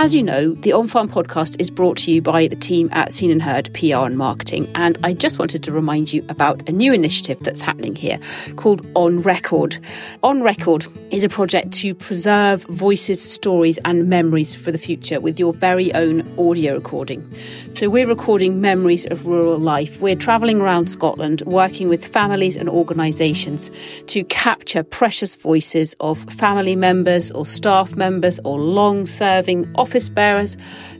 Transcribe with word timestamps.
As 0.00 0.14
you 0.14 0.22
know, 0.22 0.52
the 0.52 0.72
On 0.74 0.86
Farm 0.86 1.08
podcast 1.08 1.60
is 1.60 1.72
brought 1.72 1.96
to 1.98 2.12
you 2.12 2.22
by 2.22 2.46
the 2.46 2.54
team 2.54 2.88
at 2.92 3.12
Seen 3.12 3.32
and 3.32 3.42
Heard 3.42 3.74
PR 3.74 4.06
and 4.06 4.16
Marketing, 4.16 4.70
and 4.76 4.96
I 5.02 5.12
just 5.12 5.40
wanted 5.40 5.64
to 5.64 5.72
remind 5.72 6.12
you 6.12 6.24
about 6.28 6.68
a 6.68 6.72
new 6.72 6.92
initiative 6.92 7.40
that's 7.40 7.60
happening 7.60 7.96
here 7.96 8.20
called 8.54 8.86
On 8.94 9.20
Record. 9.20 9.76
On 10.22 10.40
Record 10.44 10.86
is 11.10 11.24
a 11.24 11.28
project 11.28 11.72
to 11.78 11.96
preserve 11.96 12.62
voices, 12.66 13.20
stories, 13.20 13.78
and 13.78 14.08
memories 14.08 14.54
for 14.54 14.70
the 14.70 14.78
future 14.78 15.18
with 15.20 15.40
your 15.40 15.52
very 15.52 15.92
own 15.94 16.20
audio 16.38 16.76
recording. 16.76 17.28
So, 17.78 17.88
we're 17.88 18.08
recording 18.08 18.60
memories 18.60 19.06
of 19.06 19.24
rural 19.24 19.56
life. 19.56 20.00
We're 20.00 20.16
travelling 20.16 20.60
around 20.60 20.90
Scotland, 20.90 21.42
working 21.46 21.88
with 21.88 22.04
families 22.04 22.56
and 22.56 22.68
organisations 22.68 23.70
to 24.08 24.24
capture 24.24 24.82
precious 24.82 25.36
voices 25.36 25.94
of 26.00 26.18
family 26.24 26.74
members 26.74 27.30
or 27.30 27.46
staff 27.46 27.94
members 27.94 28.40
or 28.42 28.58
long 28.58 29.06
serving 29.06 29.70
office 29.76 30.10
bearers 30.10 30.56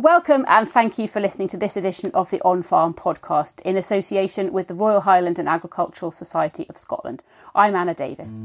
Welcome 0.00 0.46
and 0.48 0.66
thank 0.66 0.98
you 0.98 1.06
for 1.06 1.20
listening 1.20 1.48
to 1.48 1.58
this 1.58 1.76
edition 1.76 2.10
of 2.14 2.30
the 2.30 2.40
On 2.40 2.62
Farm 2.62 2.94
podcast 2.94 3.60
in 3.66 3.76
association 3.76 4.50
with 4.50 4.66
the 4.66 4.74
Royal 4.74 5.02
Highland 5.02 5.38
and 5.38 5.46
Agricultural 5.46 6.10
Society 6.10 6.64
of 6.70 6.78
Scotland. 6.78 7.22
I'm 7.54 7.76
Anna 7.76 7.92
Davis. 7.92 8.40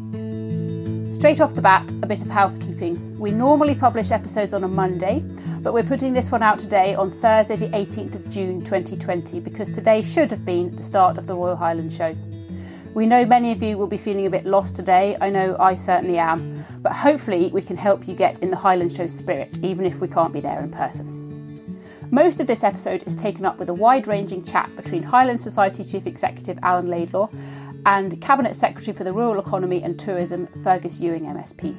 Straight 1.16 1.40
off 1.40 1.56
the 1.56 1.62
bat, 1.62 1.90
a 2.04 2.08
bit 2.08 2.22
of 2.22 2.28
housekeeping. 2.28 3.18
We 3.18 3.32
normally 3.32 3.74
publish 3.74 4.12
episodes 4.12 4.54
on 4.54 4.66
a 4.66 4.68
Monday, 4.68 5.24
but 5.62 5.74
we're 5.74 5.84
putting 5.84 6.12
this 6.12 6.30
one 6.30 6.44
out 6.44 6.60
today 6.60 6.94
on 6.94 7.10
Thursday, 7.10 7.56
the 7.56 7.70
18th 7.70 8.16
of 8.16 8.30
June 8.30 8.62
2020, 8.62 9.40
because 9.40 9.70
today 9.70 10.02
should 10.02 10.32
have 10.32 10.44
been 10.44 10.76
the 10.76 10.84
start 10.84 11.18
of 11.18 11.26
the 11.26 11.36
Royal 11.36 11.56
Highland 11.56 11.94
show. 11.94 12.14
We 12.94 13.06
know 13.06 13.26
many 13.26 13.54
of 13.54 13.64
you 13.64 13.78
will 13.78 13.88
be 13.88 13.98
feeling 13.98 14.26
a 14.26 14.30
bit 14.30 14.46
lost 14.46 14.76
today. 14.76 15.16
I 15.22 15.30
know 15.30 15.56
I 15.58 15.76
certainly 15.76 16.18
am. 16.18 16.66
But 16.82 16.92
hopefully, 16.92 17.50
we 17.54 17.62
can 17.62 17.78
help 17.78 18.10
you 18.10 18.14
get 18.14 18.40
in 18.40 18.52
the 18.52 18.58
Highland 18.58 18.92
Show 18.92 19.08
spirit, 19.08 19.64
even 19.64 19.86
if 19.86 20.02
we 20.02 20.10
can't 20.10 20.34
be 20.34 20.42
there 20.42 20.60
in 20.60 20.70
person. 20.70 21.25
Most 22.12 22.40
of 22.40 22.46
this 22.48 22.64
episode 22.64 23.04
is 23.08 23.16
taken 23.16 23.46
up 23.46 23.58
with 23.58 23.70
a 23.70 23.74
wide 23.74 24.06
ranging 24.06 24.44
chat 24.44 24.74
between 24.76 25.02
Highland 25.02 25.42
Society 25.42 25.84
Chief 25.84 26.06
Executive 26.06 26.60
Alan 26.62 26.88
Laidlaw 26.88 27.30
and 27.86 28.22
Cabinet 28.22 28.56
Secretary 28.56 28.96
for 28.96 29.04
the 29.04 29.14
Rural 29.14 29.40
Economy 29.40 29.82
and 29.82 29.98
Tourism 29.98 30.48
Fergus 30.64 31.00
Ewing 31.00 31.26
MSP. 31.26 31.76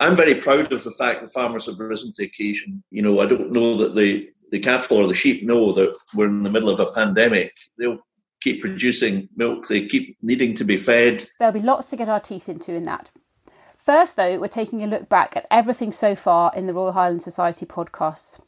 I'm 0.00 0.16
very 0.16 0.34
proud 0.34 0.72
of 0.72 0.82
the 0.82 0.90
fact 0.90 1.20
that 1.20 1.32
farmers 1.32 1.66
have 1.66 1.78
risen 1.78 2.12
to 2.12 2.22
the 2.22 2.26
occasion. 2.26 2.82
You 2.90 3.02
know, 3.02 3.20
I 3.20 3.26
don't 3.26 3.52
know 3.52 3.74
that 3.76 3.94
the, 3.94 4.28
the 4.50 4.58
cattle 4.58 4.98
or 4.98 5.06
the 5.06 5.14
sheep 5.14 5.44
know 5.44 5.72
that 5.72 5.94
we're 6.14 6.26
in 6.26 6.42
the 6.42 6.50
middle 6.50 6.70
of 6.70 6.80
a 6.80 6.92
pandemic. 6.92 7.52
They'll 7.78 8.00
keep 8.40 8.60
producing 8.60 9.28
milk, 9.36 9.68
they 9.68 9.86
keep 9.86 10.16
needing 10.22 10.54
to 10.54 10.64
be 10.64 10.76
fed. 10.76 11.24
There'll 11.38 11.54
be 11.54 11.60
lots 11.60 11.90
to 11.90 11.96
get 11.96 12.08
our 12.08 12.20
teeth 12.20 12.48
into 12.48 12.74
in 12.74 12.82
that. 12.84 13.10
First, 13.76 14.16
though, 14.16 14.38
we're 14.38 14.48
taking 14.48 14.82
a 14.82 14.88
look 14.88 15.08
back 15.08 15.36
at 15.36 15.46
everything 15.50 15.92
so 15.92 16.14
far 16.14 16.52
in 16.54 16.66
the 16.66 16.74
Royal 16.74 16.92
Highland 16.92 17.22
Society 17.22 17.64
podcasts. 17.64 18.40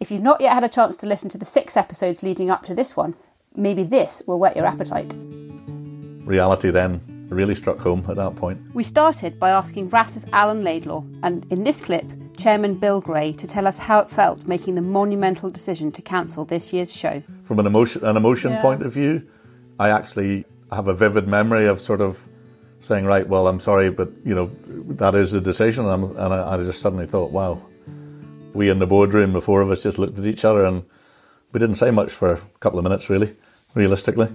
If 0.00 0.10
you've 0.10 0.22
not 0.22 0.40
yet 0.40 0.54
had 0.54 0.64
a 0.64 0.68
chance 0.70 0.96
to 0.96 1.06
listen 1.06 1.28
to 1.28 1.36
the 1.36 1.44
six 1.44 1.76
episodes 1.76 2.22
leading 2.22 2.50
up 2.50 2.64
to 2.64 2.74
this 2.74 2.96
one, 2.96 3.14
maybe 3.54 3.82
this 3.82 4.22
will 4.26 4.38
whet 4.38 4.56
your 4.56 4.64
appetite. 4.64 5.14
Reality 6.24 6.70
then 6.70 7.02
really 7.28 7.54
struck 7.54 7.78
home 7.78 8.02
at 8.08 8.16
that 8.16 8.34
point. 8.34 8.58
We 8.74 8.82
started 8.82 9.38
by 9.38 9.50
asking 9.50 9.90
RHASS's 9.90 10.24
Alan 10.32 10.64
Laidlaw, 10.64 11.04
and 11.22 11.44
in 11.52 11.64
this 11.64 11.82
clip, 11.82 12.06
Chairman 12.38 12.76
Bill 12.76 13.02
Gray, 13.02 13.34
to 13.34 13.46
tell 13.46 13.66
us 13.66 13.78
how 13.78 13.98
it 14.00 14.08
felt 14.08 14.46
making 14.48 14.74
the 14.74 14.80
monumental 14.80 15.50
decision 15.50 15.92
to 15.92 16.00
cancel 16.00 16.46
this 16.46 16.72
year's 16.72 16.96
show. 16.96 17.22
From 17.42 17.58
an 17.58 17.66
emotion, 17.66 18.02
an 18.02 18.16
emotion 18.16 18.52
Yeah. 18.52 18.62
point 18.62 18.82
of 18.82 18.94
view, 18.94 19.22
I 19.78 19.90
actually 19.90 20.46
have 20.72 20.88
a 20.88 20.94
vivid 20.94 21.28
memory 21.28 21.66
of 21.66 21.78
sort 21.78 22.00
of 22.00 22.26
saying, 22.80 23.04
"Right, 23.04 23.28
well, 23.28 23.46
I'm 23.48 23.60
sorry, 23.60 23.90
but 23.90 24.08
you 24.24 24.34
know 24.34 24.50
that 24.96 25.14
is 25.14 25.34
a 25.34 25.42
decision," 25.42 25.84
and, 25.84 25.92
I'm, 25.92 26.16
and 26.16 26.32
I, 26.32 26.54
I 26.54 26.56
just 26.56 26.80
suddenly 26.80 27.06
thought, 27.06 27.32
"Wow." 27.32 27.60
We 28.52 28.68
in 28.68 28.80
the 28.80 28.86
boardroom, 28.86 29.32
the 29.32 29.40
four 29.40 29.60
of 29.60 29.70
us, 29.70 29.84
just 29.84 29.98
looked 29.98 30.18
at 30.18 30.24
each 30.24 30.44
other, 30.44 30.64
and 30.64 30.84
we 31.52 31.60
didn't 31.60 31.76
say 31.76 31.90
much 31.90 32.12
for 32.12 32.32
a 32.32 32.40
couple 32.58 32.78
of 32.78 32.82
minutes, 32.82 33.08
really, 33.08 33.36
realistically. 33.74 34.26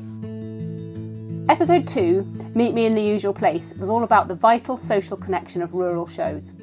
Episode 1.50 1.88
2, 1.88 2.52
Meet 2.56 2.74
Me 2.74 2.86
in 2.86 2.96
the 2.96 3.02
Usual 3.02 3.34
Place, 3.34 3.74
was 3.78 3.90
all 3.90 4.04
about 4.04 4.28
the 4.28 4.36
vital 4.36 4.78
social 4.78 5.18
connection 5.18 5.62
of 5.62 5.74
rural 5.74 6.08
shows. 6.08 6.54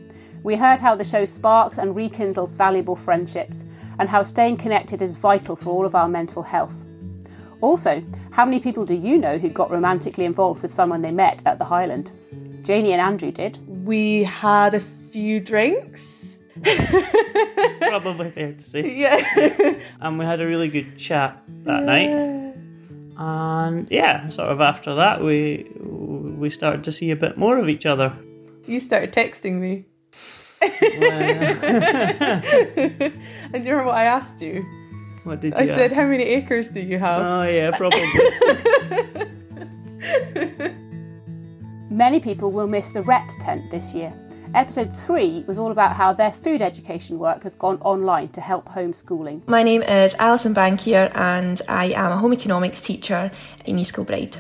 We 0.43 0.57
heard 0.57 0.81
how 0.81 0.97
the 0.97 1.05
show 1.05 1.25
sparks 1.25 1.79
and 1.79 1.95
rekindles 1.95 2.57
valuable 2.57 2.97
friendships, 2.97 3.65
and 3.99 4.09
how 4.09 4.23
staying 4.23 4.57
connected 4.57 5.03
is 5.03 5.15
vital 5.15 5.55
for 5.55 5.71
all 5.71 5.85
of 5.85 5.95
our 5.95 6.09
mental 6.09 6.43
health. 6.43 6.75
Also, 7.61 8.03
how 8.33 8.45
many 8.45 8.59
people 8.59 8.85
do 8.85 8.95
you 8.95 9.19
know 9.19 9.39
who 9.39 9.51
got 9.51 9.71
romantically 9.71 10.25
involved 10.25 10.63
with 10.63 10.73
someone 10.75 11.03
they 11.03 11.13
met 11.13 11.43
at 11.47 11.59
the 11.59 11.65
Highland? 11.67 12.11
Janie 12.63 12.93
and 12.93 13.01
Andrew 13.01 13.31
did. 13.31 13.59
We 13.87 14.25
had 14.25 14.75
a 14.75 14.81
few 14.81 15.39
drinks. 15.39 16.22
Probably 17.81 18.31
fair 18.31 18.53
to 18.53 18.69
say. 18.69 18.95
Yeah. 18.97 19.23
And 19.37 19.83
um, 20.01 20.19
we 20.19 20.25
had 20.25 20.41
a 20.41 20.47
really 20.47 20.69
good 20.69 20.97
chat 20.99 21.43
that 21.65 21.83
night. 21.85 22.55
And 23.17 23.91
yeah, 23.91 24.29
sort 24.29 24.49
of 24.49 24.61
after 24.61 24.95
that, 24.97 25.23
we 25.23 25.71
we 25.81 26.51
started 26.51 26.85
to 26.85 26.93
see 26.93 27.11
a 27.11 27.17
bit 27.17 27.37
more 27.37 27.59
of 27.59 27.69
each 27.69 27.87
other. 27.87 28.13
You 28.67 28.81
started 28.81 29.13
texting 29.13 29.61
me. 29.61 29.87
And 33.53 33.65
do 33.65 33.69
you 33.69 33.75
remember 33.75 33.87
what 33.87 33.97
I 33.97 34.05
asked 34.05 34.41
you? 34.41 34.65
What 35.25 35.41
did 35.41 35.55
you? 35.59 35.65
I 35.65 35.67
said, 35.67 35.93
ask? 35.93 35.95
How 35.95 36.07
many 36.07 36.23
acres 36.25 36.69
do 36.71 36.81
you 36.81 36.99
have? 36.99 37.21
Oh 37.21 37.43
yeah, 37.43 37.77
probably. 37.77 38.01
Many 41.91 42.21
people 42.21 42.51
will 42.51 42.67
miss 42.67 42.91
the 42.93 43.03
RHET 43.03 43.29
tent 43.43 43.71
this 43.71 43.95
year. 43.95 44.13
Episode 44.55 44.93
3 44.93 45.45
was 45.47 45.57
all 45.57 45.71
about 45.71 45.97
how 45.97 46.13
their 46.13 46.31
food 46.31 46.61
education 46.61 47.19
work 47.19 47.43
has 47.43 47.57
gone 47.57 47.79
online 47.81 48.29
to 48.29 48.41
help 48.43 48.69
homeschooling. 48.69 49.41
My 49.49 49.63
name 49.63 49.83
is 49.83 50.15
Alison 50.19 50.55
Bankier 50.55 51.11
and 51.15 51.63
I 51.69 51.87
am 51.87 52.13
a 52.13 52.19
home 52.19 52.35
economics 52.35 52.83
teacher 52.83 53.31
in 53.65 53.79
East 53.79 53.95
Kilbride. 53.95 54.37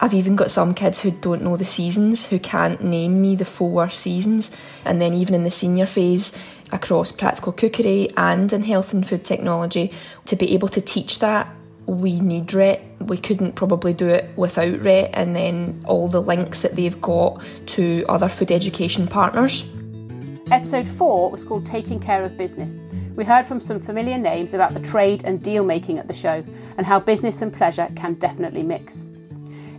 I've 0.00 0.12
even 0.12 0.36
got 0.36 0.50
some 0.50 0.74
kids 0.74 1.00
who 1.00 1.12
don't 1.12 1.42
know 1.42 1.56
the 1.56 1.64
seasons, 1.64 2.26
who 2.26 2.38
can't 2.38 2.84
name 2.84 3.22
me 3.22 3.36
the 3.36 3.46
four 3.46 3.88
seasons. 3.88 4.50
And 4.84 5.00
then, 5.00 5.14
even 5.14 5.34
in 5.34 5.44
the 5.44 5.50
senior 5.50 5.86
phase, 5.86 6.38
across 6.70 7.10
practical 7.10 7.52
cookery 7.52 8.10
and 8.16 8.52
in 8.52 8.62
health 8.62 8.92
and 8.92 9.08
food 9.08 9.24
technology, 9.24 9.92
to 10.26 10.36
be 10.36 10.52
able 10.52 10.68
to 10.68 10.80
teach 10.80 11.18
that, 11.20 11.52
we 11.88 12.20
need 12.20 12.48
RHET. 12.48 12.80
We 13.00 13.16
couldn't 13.16 13.52
probably 13.54 13.94
do 13.94 14.08
it 14.08 14.30
without 14.36 14.74
RHET, 14.80 15.10
and 15.14 15.34
then 15.34 15.82
all 15.86 16.06
the 16.06 16.20
links 16.20 16.60
that 16.60 16.76
they've 16.76 17.00
got 17.00 17.42
to 17.66 18.04
other 18.08 18.28
food 18.28 18.52
education 18.52 19.08
partners. 19.08 19.72
Episode 20.50 20.86
4 20.86 21.30
was 21.30 21.44
called 21.44 21.64
Taking 21.64 21.98
Care 21.98 22.22
of 22.22 22.36
Business. 22.36 22.74
We 23.16 23.24
heard 23.24 23.46
from 23.46 23.60
some 23.60 23.80
familiar 23.80 24.18
names 24.18 24.54
about 24.54 24.74
the 24.74 24.80
trade 24.80 25.24
and 25.24 25.42
deal 25.42 25.64
making 25.64 25.98
at 25.98 26.08
the 26.08 26.14
show 26.14 26.44
and 26.76 26.86
how 26.86 27.00
business 27.00 27.42
and 27.42 27.52
pleasure 27.52 27.88
can 27.96 28.14
definitely 28.14 28.62
mix. 28.62 29.04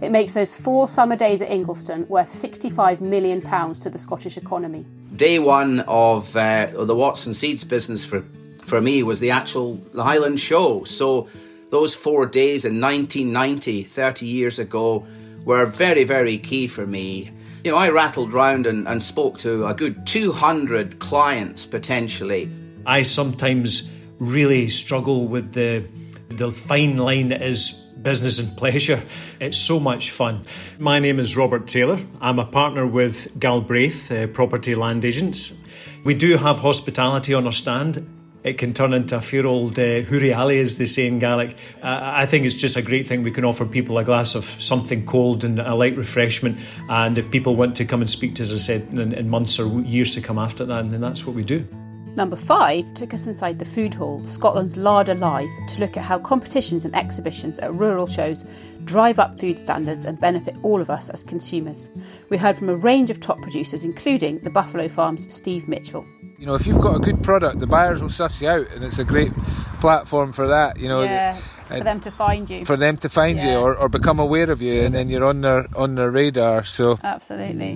It 0.01 0.11
makes 0.11 0.33
those 0.33 0.55
four 0.55 0.87
summer 0.87 1.15
days 1.15 1.41
at 1.41 1.49
Ingliston 1.49 2.07
worth 2.07 2.29
£65 2.29 3.01
million 3.01 3.41
to 3.41 3.89
the 3.89 3.97
Scottish 3.97 4.37
economy. 4.37 4.85
day 5.15 5.39
one 5.39 5.81
of 5.81 6.35
uh, 6.35 6.67
the 6.67 6.95
Watson 6.95 7.33
Seeds 7.33 7.63
business 7.63 8.03
for 8.03 8.23
for 8.65 8.79
me 8.79 9.01
was 9.01 9.19
the 9.19 9.31
actual 9.31 9.81
Highland 9.95 10.39
show. 10.39 10.83
So 10.83 11.27
those 11.69 11.93
four 11.93 12.25
days 12.25 12.65
in 12.65 12.81
1990, 12.81 13.83
30 13.83 14.25
years 14.25 14.59
ago, 14.59 15.05
were 15.45 15.65
very, 15.65 16.03
very 16.03 16.37
key 16.37 16.67
for 16.67 16.85
me. 16.85 17.31
You 17.63 17.71
know, 17.71 17.77
I 17.77 17.89
rattled 17.89 18.33
round 18.33 18.65
and, 18.65 18.87
and 18.87 19.01
spoke 19.03 19.37
to 19.39 19.67
a 19.67 19.73
good 19.73 20.07
200 20.07 20.99
clients 20.99 21.65
potentially. 21.65 22.49
I 22.85 23.01
sometimes 23.01 23.91
really 24.19 24.67
struggle 24.67 25.27
with 25.27 25.53
the 25.53 25.85
the 26.29 26.49
fine 26.49 26.95
line 26.95 27.29
that 27.29 27.41
is 27.41 27.71
business 28.01 28.39
and 28.39 28.55
pleasure. 28.55 29.01
It's 29.39 29.57
so 29.57 29.79
much 29.79 30.11
fun. 30.11 30.45
My 30.77 30.99
name 30.99 31.19
is 31.19 31.35
Robert 31.35 31.67
Taylor. 31.67 31.99
I'm 32.21 32.39
a 32.39 32.45
partner 32.45 32.85
with 32.85 33.37
Galbraith 33.39 34.11
uh, 34.11 34.27
Property 34.27 34.75
Land 34.75 35.03
Agents. 35.03 35.61
We 36.03 36.13
do 36.13 36.37
have 36.37 36.59
hospitality 36.59 37.33
on 37.33 37.45
our 37.45 37.51
stand. 37.51 38.07
It 38.43 38.57
can 38.57 38.73
turn 38.73 38.93
into 38.93 39.17
a 39.17 39.21
few 39.21 39.43
old 39.43 39.77
uh, 39.77 40.01
huriali, 40.01 40.61
as 40.61 40.77
they 40.77 40.85
say 40.85 41.07
in 41.07 41.19
Gaelic. 41.19 41.55
Uh, 41.81 41.99
I 42.01 42.25
think 42.25 42.45
it's 42.45 42.55
just 42.55 42.77
a 42.77 42.81
great 42.81 43.05
thing. 43.05 43.23
We 43.23 43.31
can 43.31 43.43
offer 43.43 43.65
people 43.65 43.97
a 43.97 44.03
glass 44.03 44.35
of 44.35 44.45
something 44.45 45.05
cold 45.05 45.43
and 45.43 45.59
a 45.59 45.75
light 45.75 45.97
refreshment. 45.97 46.57
And 46.89 47.17
if 47.17 47.29
people 47.29 47.55
want 47.55 47.75
to 47.77 47.85
come 47.85 48.01
and 48.01 48.09
speak 48.09 48.35
to 48.35 48.43
us, 48.43 48.51
as 48.51 48.69
I 48.69 48.79
said, 48.79 48.93
in, 48.93 49.13
in 49.13 49.29
months 49.29 49.59
or 49.59 49.81
years 49.81 50.13
to 50.15 50.21
come 50.21 50.37
after 50.37 50.63
that, 50.65 50.89
then 50.89 51.01
that's 51.01 51.25
what 51.25 51.35
we 51.35 51.43
do. 51.43 51.67
Number 52.15 52.35
5 52.35 52.95
took 52.95 53.13
us 53.13 53.27
inside 53.27 53.59
the 53.59 53.65
food 53.65 53.93
hall, 53.93 54.25
Scotland's 54.25 54.75
larder 54.75 55.15
live, 55.15 55.49
to 55.67 55.79
look 55.79 55.95
at 55.95 56.03
how 56.03 56.17
competitions 56.17 56.83
and 56.83 56.95
exhibitions 56.95 57.59
at 57.59 57.73
rural 57.73 58.07
shows 58.07 58.45
drive 58.83 59.19
up 59.19 59.39
food 59.39 59.59
standards 59.59 60.05
and 60.05 60.19
benefit 60.19 60.55
all 60.63 60.81
of 60.81 60.89
us 60.89 61.09
as 61.09 61.23
consumers. 61.23 61.87
We 62.29 62.37
heard 62.37 62.57
from 62.57 62.69
a 62.69 62.75
range 62.75 63.09
of 63.09 63.19
top 63.19 63.41
producers, 63.41 63.85
including 63.85 64.39
the 64.39 64.49
Buffalo 64.49 64.89
Farm's 64.89 65.31
Steve 65.31 65.67
Mitchell. 65.67 66.05
You 66.39 66.45
know, 66.45 66.55
if 66.55 66.65
you've 66.65 66.79
got 66.79 66.95
a 66.95 66.99
good 66.99 67.21
product, 67.21 67.59
the 67.59 67.67
buyers 67.67 68.01
will 68.01 68.09
suss 68.09 68.41
you 68.41 68.47
out, 68.47 68.67
and 68.71 68.81
it's 68.85 68.97
a 68.97 69.03
great 69.03 69.33
platform 69.81 70.31
for 70.31 70.47
that. 70.47 70.79
You 70.79 70.87
know, 70.87 71.03
yeah, 71.03 71.35
for 71.67 71.81
them 71.81 71.99
to 71.99 72.11
find 72.11 72.49
you. 72.49 72.63
For 72.63 72.77
them 72.77 72.95
to 72.97 73.09
find 73.09 73.37
Yeah. 73.37 73.51
you 73.51 73.57
or, 73.59 73.75
or 73.75 73.89
become 73.89 74.19
aware 74.19 74.49
of 74.49 74.61
you, 74.61 74.83
and 74.83 74.95
then 74.95 75.09
you're 75.09 75.25
on 75.25 75.41
their 75.41 75.67
on 75.75 75.95
their 75.95 76.09
radar. 76.11 76.63
So 76.63 76.97
Absolutely. 77.03 77.73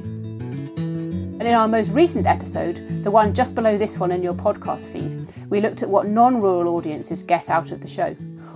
And 0.77 1.41
in 1.41 1.53
our 1.53 1.67
most 1.67 1.91
recent 1.91 2.25
episode, 2.25 3.03
the 3.03 3.11
one 3.11 3.33
just 3.33 3.53
below 3.53 3.77
this 3.77 3.99
one 3.99 4.13
in 4.13 4.23
your 4.23 4.33
podcast 4.33 4.87
feed, 4.93 5.33
we 5.49 5.59
looked 5.59 5.83
at 5.83 5.89
what 5.89 6.07
non 6.07 6.41
rural 6.41 6.73
audiences 6.77 7.21
get 7.21 7.49
out 7.49 7.71
of 7.73 7.81
the 7.81 7.87
show. 7.89 8.13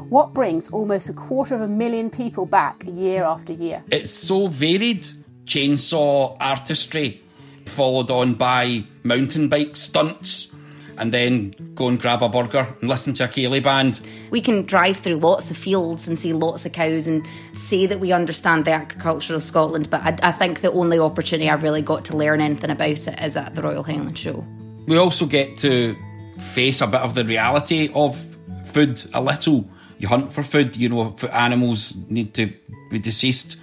What 0.08 0.34
brings 0.34 0.70
almost 0.72 1.10
a 1.10 1.14
quarter 1.14 1.54
of 1.54 1.60
a 1.60 1.68
million 1.68 2.10
people 2.10 2.46
back 2.46 2.82
year 2.88 3.26
after 3.26 3.52
year? 3.52 3.84
It's 3.92 4.10
so 4.12 4.48
varied. 4.48 5.06
Chainsaw 5.44 6.36
artistry, 6.42 7.22
followed 7.66 8.12
on 8.12 8.34
by 8.36 8.84
mountain 9.08 9.50
bike 9.50 9.76
stunts, 9.76 10.52
and 10.98 11.14
then 11.14 11.54
go 11.76 11.88
and 11.88 12.00
grab 12.00 12.24
a 12.24 12.30
burger 12.30 12.76
and 12.82 12.90
listen 12.90 13.14
to 13.14 13.24
a 13.26 13.28
Ceilidh 13.28 13.64
band. 13.64 14.02
We 14.32 14.42
can 14.42 14.64
drive 14.64 14.98
through 14.98 15.18
lots 15.18 15.52
of 15.52 15.58
fields 15.58 16.08
and 16.08 16.18
see 16.18 16.34
lots 16.34 16.66
of 16.66 16.72
cows 16.72 17.08
and 17.08 17.26
say 17.54 17.86
that 17.86 18.00
we 18.00 18.12
understand 18.12 18.66
the 18.66 18.72
agriculture 18.72 19.36
of 19.36 19.44
Scotland, 19.44 19.90
but 19.90 20.02
I, 20.02 20.18
I 20.24 20.32
think 20.32 20.62
the 20.62 20.72
only 20.72 21.00
opportunity 21.00 21.50
I've 21.50 21.64
really 21.64 21.82
got 21.82 22.06
to 22.06 22.18
learn 22.18 22.42
anything 22.42 22.72
about 22.72 23.08
it 23.08 23.22
is 23.22 23.38
at 23.38 23.56
the 23.56 23.62
Royal 23.62 23.84
Highland 23.84 24.18
Show. 24.18 24.44
We 24.88 24.98
also 24.98 25.26
get 25.26 25.58
to 25.60 25.96
face 26.40 26.82
a 26.82 26.88
bit 26.88 27.02
of 27.02 27.14
the 27.14 27.26
reality 27.26 27.92
of 27.94 28.18
food 28.66 29.04
a 29.14 29.22
little. 29.22 29.70
You 30.00 30.08
hunt 30.08 30.32
for 30.32 30.44
food, 30.44 30.78
you 30.78 30.90
know, 30.90 31.16
animals 31.32 31.96
need 32.10 32.34
to 32.36 32.54
be 32.90 33.00
deceased. 33.00 33.58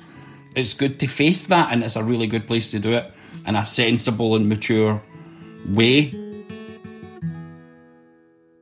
It's 0.54 0.74
good 0.74 1.00
to 1.00 1.06
face 1.06 1.46
that, 1.46 1.72
and 1.72 1.82
it's 1.82 1.96
a 1.96 2.04
really 2.04 2.26
good 2.26 2.46
place 2.46 2.70
to 2.70 2.78
do 2.78 2.92
it 2.92 3.12
in 3.46 3.56
a 3.56 3.64
sensible 3.64 4.36
and 4.36 4.48
mature 4.48 5.02
way. 5.68 6.14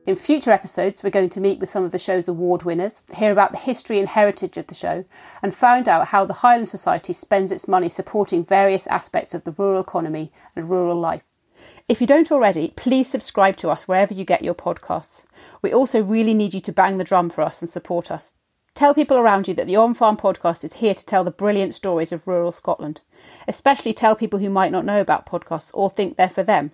In 0.05 0.17
future 0.17 0.51
episodes, 0.51 1.01
we're 1.01 1.09
going 1.09 1.29
to 1.29 1.39
meet 1.39 1.59
with 1.59 1.69
some 1.69 1.85
of 1.85 1.91
the 1.91 1.99
show's 1.99 2.27
award 2.27 2.63
winners, 2.63 3.03
hear 3.15 3.31
about 3.31 3.51
the 3.51 3.57
history 3.57 3.99
and 3.99 4.09
heritage 4.09 4.57
of 4.57 4.67
the 4.67 4.75
show, 4.75 5.05
and 5.41 5.55
find 5.55 5.87
out 5.87 6.07
how 6.07 6.25
the 6.25 6.33
Highland 6.33 6.67
Society 6.67 7.13
spends 7.13 7.53
its 7.53 7.69
money 7.69 7.87
supporting 7.87 8.43
various 8.43 8.85
aspects 8.87 9.33
of 9.33 9.45
the 9.45 9.53
rural 9.53 9.79
economy 9.79 10.29
and 10.57 10.69
rural 10.69 10.99
life. 10.99 11.23
If 11.87 12.01
you 12.01 12.07
don't 12.07 12.33
already, 12.33 12.73
please 12.75 13.09
subscribe 13.09 13.55
to 13.57 13.69
us 13.69 13.87
wherever 13.87 14.13
you 14.13 14.25
get 14.25 14.43
your 14.43 14.53
podcasts. 14.53 15.23
We 15.61 15.71
also 15.73 16.01
really 16.01 16.33
need 16.33 16.53
you 16.53 16.59
to 16.61 16.73
bang 16.73 16.97
the 16.97 17.05
drum 17.05 17.29
for 17.29 17.41
us 17.41 17.61
and 17.61 17.69
support 17.69 18.11
us. 18.11 18.35
Tell 18.75 18.93
people 18.93 19.17
around 19.17 19.47
you 19.47 19.53
that 19.53 19.67
the 19.67 19.75
On 19.77 19.93
Farm 19.93 20.17
podcast 20.17 20.65
is 20.65 20.75
here 20.75 20.95
to 20.95 21.05
tell 21.05 21.23
the 21.23 21.31
brilliant 21.31 21.73
stories 21.73 22.11
of 22.11 22.27
rural 22.27 22.51
Scotland. 22.51 22.99
Especially 23.47 23.93
tell 23.93 24.15
people 24.15 24.39
who 24.39 24.49
might 24.49 24.71
not 24.71 24.83
know 24.83 24.99
about 24.99 25.25
podcasts 25.25 25.71
or 25.73 25.89
think 25.89 26.17
they're 26.17 26.27
for 26.27 26.43
them. 26.43 26.71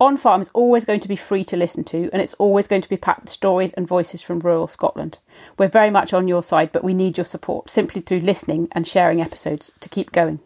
On 0.00 0.16
Farm 0.16 0.40
is 0.40 0.50
always 0.54 0.86
going 0.86 1.00
to 1.00 1.08
be 1.08 1.14
free 1.14 1.44
to 1.44 1.58
listen 1.58 1.84
to, 1.84 2.08
and 2.10 2.22
it's 2.22 2.32
always 2.34 2.66
going 2.66 2.80
to 2.80 2.88
be 2.88 2.96
packed 2.96 3.20
with 3.20 3.30
stories 3.30 3.74
and 3.74 3.86
voices 3.86 4.22
from 4.22 4.38
rural 4.38 4.66
Scotland. 4.66 5.18
We're 5.58 5.68
very 5.68 5.90
much 5.90 6.14
on 6.14 6.26
your 6.26 6.42
side, 6.42 6.72
but 6.72 6.82
we 6.82 6.94
need 6.94 7.18
your 7.18 7.26
support 7.26 7.68
simply 7.68 8.00
through 8.00 8.20
listening 8.20 8.68
and 8.72 8.86
sharing 8.86 9.20
episodes 9.20 9.70
to 9.78 9.90
keep 9.90 10.10
going. 10.10 10.40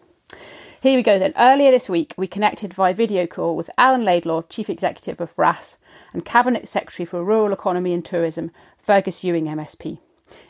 Here 0.80 0.96
we 0.96 1.04
go 1.04 1.20
then. 1.20 1.34
Earlier 1.38 1.70
this 1.70 1.88
week, 1.88 2.14
we 2.16 2.26
connected 2.26 2.74
via 2.74 2.92
video 2.94 3.28
call 3.28 3.56
with 3.56 3.70
Alan 3.78 4.04
Laidlaw, 4.04 4.42
Chief 4.42 4.68
Executive 4.68 5.20
of 5.20 5.36
RHASS, 5.36 5.78
and 6.12 6.24
Cabinet 6.24 6.66
Secretary 6.66 7.06
for 7.06 7.22
Rural 7.22 7.52
Economy 7.52 7.92
and 7.92 8.04
Tourism, 8.04 8.50
Fergus 8.76 9.22
Ewing 9.22 9.44
MSP. 9.44 9.98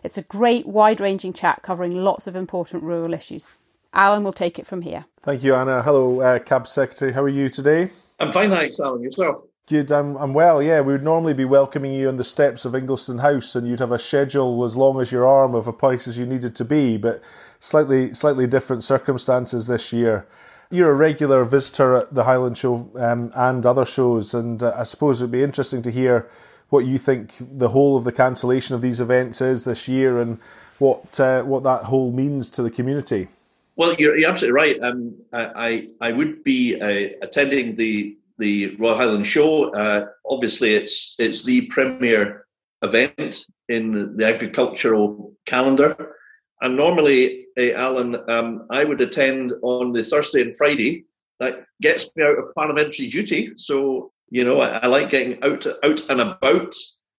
It's 0.02 0.16
a 0.16 0.22
great, 0.22 0.66
wide 0.66 1.02
ranging 1.02 1.34
chat 1.34 1.60
covering 1.60 1.94
lots 1.94 2.26
of 2.26 2.34
important 2.34 2.82
rural 2.82 3.12
issues. 3.12 3.52
Alan 3.92 4.24
will 4.24 4.32
take 4.32 4.58
it 4.58 4.66
from 4.66 4.80
here. 4.80 5.04
Thank 5.22 5.44
you, 5.44 5.54
Anna. 5.54 5.82
Hello, 5.82 6.22
uh, 6.22 6.38
Cab 6.38 6.66
Secretary. 6.66 7.12
How 7.12 7.22
are 7.22 7.28
you 7.28 7.50
today? 7.50 7.90
I'm 8.24 8.32
fine, 8.32 8.48
thanks, 8.50 8.80
Alan. 8.80 9.02
Yourself? 9.02 9.42
Good, 9.66 9.92
I'm, 9.92 10.16
I'm 10.16 10.32
well, 10.32 10.62
yeah. 10.62 10.80
We 10.80 10.94
would 10.94 11.04
normally 11.04 11.34
be 11.34 11.44
welcoming 11.44 11.92
you 11.92 12.08
on 12.08 12.16
the 12.16 12.24
steps 12.24 12.64
of 12.64 12.72
Ingliston 12.72 13.20
House 13.20 13.54
and 13.54 13.68
you'd 13.68 13.80
have 13.80 13.92
a 13.92 13.98
schedule 13.98 14.64
as 14.64 14.78
long 14.78 14.98
as 15.00 15.12
your 15.12 15.26
arm 15.26 15.54
of 15.54 15.66
a 15.66 15.72
places 15.74 16.16
you 16.16 16.24
needed 16.24 16.54
to 16.56 16.64
be, 16.64 16.96
but 16.96 17.22
slightly 17.60 18.14
slightly 18.14 18.46
different 18.46 18.82
circumstances 18.82 19.66
this 19.66 19.92
year. 19.92 20.26
You're 20.70 20.90
a 20.90 20.94
regular 20.94 21.44
visitor 21.44 21.96
at 21.96 22.14
the 22.14 22.24
Highland 22.24 22.56
Show 22.56 22.90
um, 22.96 23.30
and 23.34 23.64
other 23.66 23.84
shows, 23.84 24.32
and 24.32 24.62
uh, 24.62 24.74
I 24.74 24.84
suppose 24.84 25.20
it 25.20 25.24
would 25.24 25.30
be 25.30 25.42
interesting 25.42 25.82
to 25.82 25.90
hear 25.90 26.28
what 26.70 26.86
you 26.86 26.96
think 26.96 27.34
the 27.38 27.68
whole 27.68 27.96
of 27.96 28.04
the 28.04 28.12
cancellation 28.12 28.74
of 28.74 28.80
these 28.80 29.00
events 29.00 29.42
is 29.42 29.64
this 29.64 29.86
year 29.86 30.18
and 30.18 30.38
what 30.78 31.20
uh, 31.20 31.42
what 31.42 31.62
that 31.62 31.84
whole 31.84 32.10
means 32.10 32.48
to 32.50 32.62
the 32.62 32.70
community. 32.70 33.28
Well, 33.76 33.94
you're, 33.98 34.16
you're 34.16 34.30
absolutely 34.30 34.54
right. 34.54 34.82
Um, 34.82 35.16
I, 35.32 35.88
I 36.00 36.08
I 36.08 36.12
would 36.12 36.44
be 36.44 36.78
uh, 36.80 37.16
attending 37.22 37.76
the 37.76 38.16
the 38.38 38.76
Royal 38.78 38.96
Highland 38.96 39.26
Show. 39.26 39.74
Uh, 39.74 40.06
obviously, 40.28 40.74
it's 40.74 41.16
it's 41.18 41.44
the 41.44 41.66
premier 41.68 42.46
event 42.82 43.46
in 43.68 44.16
the 44.16 44.26
agricultural 44.26 45.32
calendar, 45.46 46.14
and 46.60 46.76
normally, 46.76 47.46
uh, 47.58 47.72
Alan, 47.74 48.16
um, 48.28 48.66
I 48.70 48.84
would 48.84 49.00
attend 49.00 49.52
on 49.62 49.92
the 49.92 50.04
Thursday 50.04 50.42
and 50.42 50.56
Friday. 50.56 51.04
That 51.40 51.64
gets 51.82 52.14
me 52.14 52.22
out 52.22 52.38
of 52.38 52.54
parliamentary 52.54 53.08
duty, 53.08 53.52
so 53.56 54.12
you 54.30 54.44
know 54.44 54.60
I, 54.60 54.78
I 54.82 54.86
like 54.86 55.10
getting 55.10 55.42
out 55.42 55.66
out 55.82 56.00
and 56.10 56.20
about, 56.20 56.74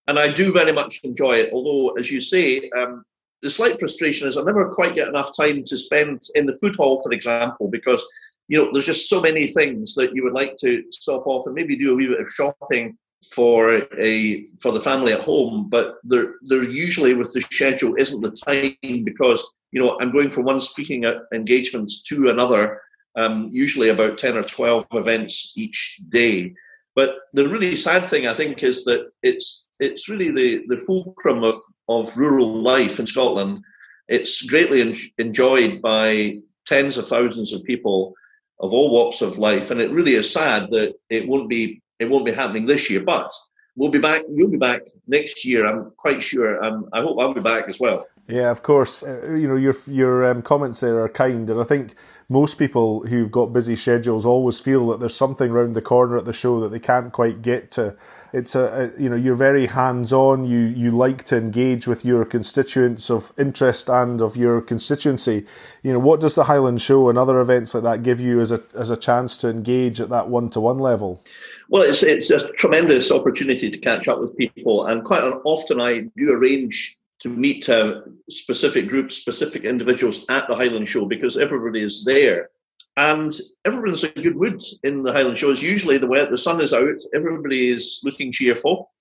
and 0.08 0.18
I 0.18 0.32
do 0.34 0.54
very 0.54 0.72
much 0.72 1.02
enjoy 1.04 1.34
it. 1.34 1.52
Although, 1.52 1.96
as 1.98 2.10
you 2.12 2.22
say. 2.22 2.70
Um, 2.70 3.04
the 3.42 3.50
slight 3.50 3.80
frustration 3.80 4.28
is 4.28 4.38
I 4.38 4.44
never 4.44 4.74
quite 4.74 4.96
get 4.96 5.08
enough 5.08 5.32
time 5.38 5.64
to 5.64 5.78
spend 5.78 6.22
in 6.36 6.46
the 6.46 6.58
food 6.58 6.76
hall, 6.76 7.02
for 7.02 7.12
example, 7.12 7.70
because 7.70 8.04
you 8.48 8.58
know 8.58 8.70
there's 8.72 8.86
just 8.86 9.10
so 9.10 9.22
many 9.22 9.48
things 9.48 9.96
that 9.96 10.16
you 10.16 10.24
would 10.24 10.34
like 10.34 10.56
to 10.58 10.84
stop 10.90 11.26
off 11.28 11.46
and 11.46 11.56
maybe 11.56 11.76
do 11.78 11.94
a 11.94 11.96
wee 11.96 12.08
bit 12.08 12.20
of 12.20 12.30
shopping 12.30 12.98
for 13.34 13.82
a 14.00 14.46
for 14.62 14.72
the 14.72 14.80
family 14.80 15.14
at 15.14 15.22
home. 15.22 15.70
But 15.70 15.96
there 16.04 16.36
there 16.44 16.64
usually 16.64 17.14
with 17.14 17.34
the 17.34 17.42
schedule 17.42 17.96
isn't 17.98 18.22
the 18.22 18.32
time 18.32 19.04
because 19.04 19.54
you 19.72 19.80
know 19.80 19.98
I'm 20.02 20.12
going 20.12 20.30
from 20.30 20.46
one 20.46 20.62
speaking 20.62 21.06
engagement 21.34 21.92
to 22.08 22.30
another. 22.30 22.82
Um, 23.18 23.50
usually 23.54 23.90
about 23.90 24.18
ten 24.18 24.36
or 24.36 24.44
twelve 24.44 24.86
events 24.92 25.54
each 25.56 26.02
day. 26.10 26.54
But 26.96 27.16
the 27.34 27.48
really 27.48 27.76
sad 27.76 28.04
thing, 28.04 28.28
I 28.28 28.34
think, 28.34 28.64
is 28.64 28.86
that 28.86 29.10
it's 29.22 29.65
it's 29.80 30.10
really 30.10 30.32
the, 30.32 30.66
the 30.68 30.78
fulcrum 30.78 31.44
of, 31.44 31.56
of 31.90 32.16
rural 32.18 32.62
life 32.62 33.00
in 33.00 33.06
Scotland. 33.06 33.64
It's 34.08 34.48
greatly 34.50 34.82
en- 34.82 34.96
enjoyed 35.18 35.82
by 35.82 36.40
tens 36.66 36.98
of 36.98 37.08
thousands 37.08 37.54
of 37.54 37.64
people 37.64 38.14
of 38.60 38.74
all 38.74 38.92
walks 38.92 39.22
of 39.22 39.38
life, 39.38 39.72
and 39.72 39.82
it 39.82 39.92
really 39.92 40.14
is 40.14 40.32
sad 40.32 40.70
that 40.72 40.94
it 41.10 41.28
won't 41.28 41.50
be 41.50 41.82
it 42.00 42.10
won't 42.10 42.26
be 42.26 42.32
happening 42.32 42.66
this 42.66 42.90
year. 42.90 43.04
But 43.04 43.32
we'll 43.76 43.92
be 43.92 44.00
back. 44.00 44.24
You'll 44.30 44.50
be 44.50 44.58
back 44.58 44.82
next 45.08 45.46
year. 45.46 45.66
I'm 45.66 45.92
quite 45.98 46.24
sure. 46.24 46.64
Um, 46.64 46.88
I 46.94 47.02
hope 47.02 47.18
I'll 47.20 47.34
be 47.34 47.42
back 47.42 47.68
as 47.68 47.80
well. 47.80 48.06
Yeah, 48.28 48.50
of 48.50 48.64
course. 48.64 49.04
Uh, 49.04 49.34
you 49.34 49.48
know 49.48 49.56
your 49.56 49.76
your 49.88 50.26
um, 50.26 50.42
comments 50.42 50.80
there 50.80 51.00
are 51.00 51.10
kind, 51.10 51.50
and 51.50 51.60
I 51.60 51.64
think 51.64 51.96
most 52.28 52.56
people 52.56 53.06
who've 53.06 53.32
got 53.32 53.54
busy 53.54 53.76
schedules 53.76 54.26
always 54.26 54.60
feel 54.60 54.88
that 54.88 55.00
there's 55.00 55.16
something 55.16 55.52
round 55.52 55.76
the 55.76 55.82
corner 55.82 56.18
at 56.18 56.26
the 56.26 56.34
show 56.34 56.60
that 56.60 56.70
they 56.70 56.80
can't 56.80 57.12
quite 57.12 57.42
get 57.42 57.72
to. 57.72 57.96
It's 58.34 58.56
a, 58.56 58.92
a 58.98 59.02
you 59.02 59.10
know 59.10 59.16
you're 59.16 59.36
very 59.36 59.68
hands 59.68 60.12
on. 60.12 60.44
You 60.44 60.60
you 60.60 60.92
like 60.92 61.24
to 61.26 61.38
engage 61.38 61.88
with 61.88 62.04
your 62.04 62.26
constituents 62.26 63.10
of 63.10 63.32
interest 63.38 63.90
and 63.90 64.22
of 64.22 64.36
your 64.36 64.60
constituency. 64.60 65.46
You 65.84 65.94
know 65.94 66.00
what 66.00 66.20
does 66.20 66.36
the 66.36 66.46
Highland 66.46 66.82
Show 66.82 67.10
and 67.10 67.18
other 67.18 67.40
events 67.40 67.74
like 67.74 67.84
that 67.84 68.04
give 68.04 68.20
you 68.20 68.42
as 68.42 68.52
a 68.52 68.62
as 68.74 68.90
a 68.90 68.98
chance 68.98 69.38
to 69.38 69.50
engage 69.50 70.02
at 70.02 70.10
that 70.10 70.28
one 70.28 70.50
to 70.50 70.60
one 70.60 70.80
level? 70.80 71.24
Well, 71.70 71.84
it's 71.84 72.04
it's 72.04 72.32
a 72.32 72.52
tremendous 72.54 73.12
opportunity 73.12 73.70
to 73.70 73.78
catch 73.78 74.08
up 74.08 74.20
with 74.20 74.36
people, 74.36 74.86
and 74.86 75.04
quite 75.04 75.24
often 75.46 75.80
I 75.80 76.10
do 76.18 76.34
arrange 76.34 76.98
to 77.22 77.30
meet 77.30 77.70
uh, 77.70 78.02
specific 78.30 78.88
groups, 78.88 79.16
specific 79.16 79.64
individuals 79.64 80.26
at 80.30 80.48
the 80.48 80.56
Highland 80.56 80.88
Show 80.88 81.06
because 81.06 81.38
everybody 81.38 81.84
is 81.84 82.04
there. 82.04 82.50
And 82.98 83.32
everyone's 83.66 84.04
in 84.04 84.24
good 84.24 84.38
mood 84.38 84.62
in 84.84 85.04
the 85.04 85.12
Highland 85.12 85.38
Show. 85.38 85.52
It's 85.52 85.62
usually 85.62 85.98
the 85.98 86.08
way 86.08 86.26
the 86.26 86.38
sun 86.38 86.62
is 86.62 86.74
out, 86.74 87.02
everybody 87.14 87.70
is 87.70 88.02
looking 88.04 88.32
cheerful. 88.32 88.92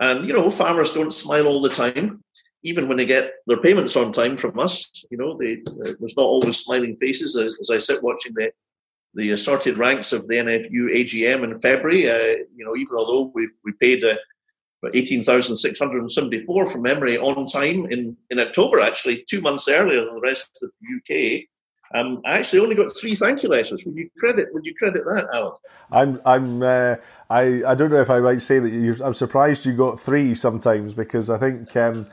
And, 0.00 0.26
you 0.26 0.32
know, 0.32 0.50
farmers 0.50 0.92
don't 0.92 1.12
smile 1.12 1.46
all 1.46 1.62
the 1.62 1.68
time, 1.68 2.22
even 2.64 2.88
when 2.88 2.96
they 2.96 3.06
get 3.06 3.30
their 3.46 3.60
payments 3.60 3.96
on 3.96 4.10
time 4.10 4.36
from 4.36 4.58
us. 4.58 5.04
You 5.10 5.18
know, 5.18 5.36
they, 5.38 5.62
there's 6.00 6.16
not 6.16 6.26
always 6.26 6.58
smiling 6.58 6.96
faces 6.96 7.36
as, 7.36 7.56
as 7.60 7.70
I 7.70 7.78
sit 7.78 8.02
watching 8.02 8.34
the, 8.34 8.50
the 9.14 9.30
assorted 9.30 9.78
ranks 9.78 10.12
of 10.12 10.26
the 10.26 10.34
NFU 10.34 10.92
AGM 10.96 11.44
in 11.44 11.60
February. 11.60 12.10
Uh, 12.10 12.44
you 12.56 12.64
know, 12.64 12.74
even 12.74 12.96
although 12.96 13.30
we 13.32 13.48
we 13.64 13.72
paid 13.80 14.02
uh, 14.02 14.16
18,674 14.92 16.66
from 16.66 16.82
memory 16.82 17.18
on 17.18 17.46
time 17.46 17.86
in, 17.90 18.16
in 18.30 18.38
October, 18.38 18.80
actually, 18.80 19.24
two 19.28 19.40
months 19.40 19.68
earlier 19.68 20.04
than 20.04 20.14
the 20.14 20.20
rest 20.20 20.58
of 20.62 20.70
the 20.80 21.40
UK. 21.40 21.44
Um, 21.94 22.20
I 22.24 22.38
actually 22.38 22.58
only 22.60 22.74
got 22.74 22.90
three 22.90 23.14
thank 23.14 23.42
you 23.42 23.48
letters. 23.48 23.84
Would 23.86 23.94
you 23.94 24.10
credit? 24.18 24.48
Would 24.52 24.66
you 24.66 24.74
credit 24.74 25.04
that, 25.04 25.28
Alan? 25.32 25.52
I'm, 25.92 26.20
I'm, 26.26 26.62
uh, 26.62 26.96
I, 27.30 27.62
I 27.64 27.74
don't 27.74 27.90
know 27.90 28.00
if 28.00 28.10
I 28.10 28.18
might 28.18 28.42
say 28.42 28.58
that 28.58 28.70
you're, 28.70 28.96
I'm 29.02 29.14
surprised 29.14 29.64
you 29.64 29.74
got 29.74 30.00
three 30.00 30.34
sometimes 30.34 30.92
because 30.92 31.30
I 31.30 31.38
think 31.38 31.76
um, 31.76 32.06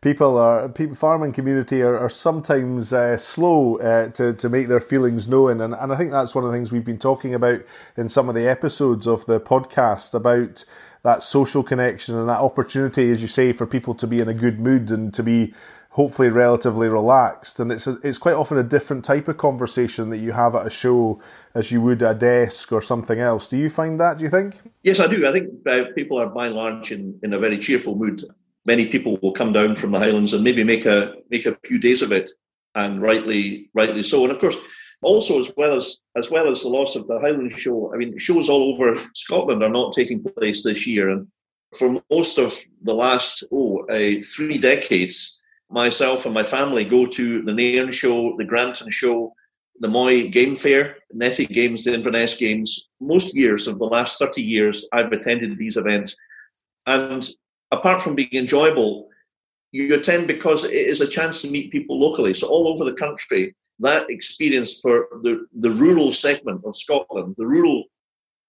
people 0.00 0.38
are 0.38 0.68
people 0.68 0.94
farming 0.94 1.32
community 1.32 1.82
are, 1.82 1.98
are 1.98 2.08
sometimes 2.08 2.92
uh, 2.92 3.16
slow 3.16 3.78
uh, 3.78 4.08
to 4.10 4.32
to 4.32 4.48
make 4.48 4.68
their 4.68 4.80
feelings 4.80 5.26
known, 5.26 5.60
and 5.60 5.74
and 5.74 5.92
I 5.92 5.96
think 5.96 6.12
that's 6.12 6.34
one 6.34 6.44
of 6.44 6.50
the 6.50 6.56
things 6.56 6.70
we've 6.70 6.84
been 6.84 6.98
talking 6.98 7.34
about 7.34 7.62
in 7.96 8.08
some 8.08 8.28
of 8.28 8.34
the 8.34 8.48
episodes 8.48 9.06
of 9.06 9.26
the 9.26 9.40
podcast 9.40 10.14
about 10.14 10.64
that 11.06 11.22
social 11.22 11.62
connection 11.62 12.18
and 12.18 12.28
that 12.28 12.40
opportunity, 12.40 13.12
as 13.12 13.22
you 13.22 13.28
say, 13.28 13.52
for 13.52 13.64
people 13.64 13.94
to 13.94 14.08
be 14.08 14.18
in 14.18 14.28
a 14.28 14.34
good 14.34 14.58
mood 14.58 14.90
and 14.90 15.14
to 15.14 15.22
be 15.22 15.54
hopefully 15.90 16.28
relatively 16.28 16.88
relaxed. 16.88 17.60
And 17.60 17.70
it's 17.70 17.86
a, 17.86 17.96
it's 18.02 18.18
quite 18.18 18.34
often 18.34 18.58
a 18.58 18.64
different 18.64 19.04
type 19.04 19.28
of 19.28 19.36
conversation 19.36 20.10
that 20.10 20.18
you 20.18 20.32
have 20.32 20.56
at 20.56 20.66
a 20.66 20.70
show 20.70 21.20
as 21.54 21.70
you 21.70 21.80
would 21.80 22.02
a 22.02 22.12
desk 22.12 22.72
or 22.72 22.82
something 22.82 23.20
else. 23.20 23.46
Do 23.46 23.56
you 23.56 23.70
find 23.70 24.00
that? 24.00 24.18
Do 24.18 24.24
you 24.24 24.30
think? 24.30 24.56
Yes, 24.82 24.98
I 24.98 25.06
do. 25.06 25.28
I 25.28 25.30
think 25.30 25.48
uh, 25.68 25.84
people 25.94 26.20
are 26.20 26.28
by 26.28 26.48
and 26.48 26.56
large 26.56 26.90
in, 26.90 27.16
in 27.22 27.32
a 27.32 27.38
very 27.38 27.56
cheerful 27.56 27.94
mood. 27.94 28.24
Many 28.66 28.86
people 28.86 29.16
will 29.22 29.32
come 29.32 29.52
down 29.52 29.76
from 29.76 29.92
the 29.92 30.00
Highlands 30.00 30.32
and 30.32 30.42
maybe 30.42 30.64
make 30.64 30.86
a 30.86 31.14
make 31.30 31.46
a 31.46 31.54
few 31.62 31.78
days 31.78 32.02
of 32.02 32.10
it, 32.10 32.32
and 32.74 33.00
rightly 33.00 33.70
rightly 33.74 34.02
so. 34.02 34.24
And 34.24 34.32
of 34.32 34.40
course, 34.40 34.58
also 35.06 35.38
as 35.38 35.52
well 35.56 35.76
as 35.76 36.00
as 36.16 36.30
well 36.30 36.50
as 36.50 36.62
the 36.62 36.68
loss 36.68 36.96
of 36.96 37.06
the 37.06 37.18
Highland 37.20 37.52
Show. 37.52 37.94
I 37.94 37.96
mean, 37.96 38.18
shows 38.18 38.48
all 38.48 38.74
over 38.74 38.94
Scotland 39.14 39.62
are 39.62 39.78
not 39.80 39.92
taking 39.92 40.22
place 40.22 40.62
this 40.64 40.86
year, 40.86 41.08
and 41.10 41.26
for 41.78 42.00
most 42.10 42.38
of 42.38 42.52
the 42.82 42.94
last 42.94 43.44
oh 43.52 43.86
uh, 43.88 44.20
three 44.34 44.58
decades 44.58 45.42
myself 45.70 46.24
and 46.24 46.34
my 46.34 46.42
family 46.42 46.84
go 46.84 47.06
to 47.06 47.42
the 47.42 47.52
Nairn 47.52 47.90
show, 47.90 48.36
the 48.36 48.44
Grantown 48.44 48.90
show, 48.90 49.32
the 49.80 49.88
Moy 49.88 50.28
Game 50.28 50.56
Fair, 50.56 50.98
Nethy 51.14 51.48
Games, 51.48 51.84
the 51.84 51.94
Inverness 51.94 52.38
Games. 52.38 52.88
Most 53.00 53.34
years 53.34 53.66
of 53.68 53.78
the 53.78 53.84
last 53.84 54.18
30 54.18 54.42
years, 54.42 54.88
I've 54.92 55.12
attended 55.12 55.58
these 55.58 55.76
events. 55.76 56.16
And 56.86 57.28
apart 57.72 58.00
from 58.00 58.14
being 58.14 58.28
enjoyable, 58.32 59.08
you 59.72 59.94
attend 59.94 60.28
because 60.28 60.64
it 60.64 60.86
is 60.92 61.00
a 61.00 61.08
chance 61.08 61.42
to 61.42 61.50
meet 61.50 61.72
people 61.72 62.00
locally. 62.00 62.32
So, 62.32 62.48
all 62.48 62.68
over 62.68 62.84
the 62.84 62.96
country, 62.96 63.54
that 63.80 64.10
experience 64.10 64.80
for 64.80 65.06
the, 65.22 65.46
the 65.54 65.70
rural 65.70 66.10
segment 66.10 66.62
of 66.64 66.76
Scotland, 66.76 67.34
the 67.36 67.46
rural 67.46 67.84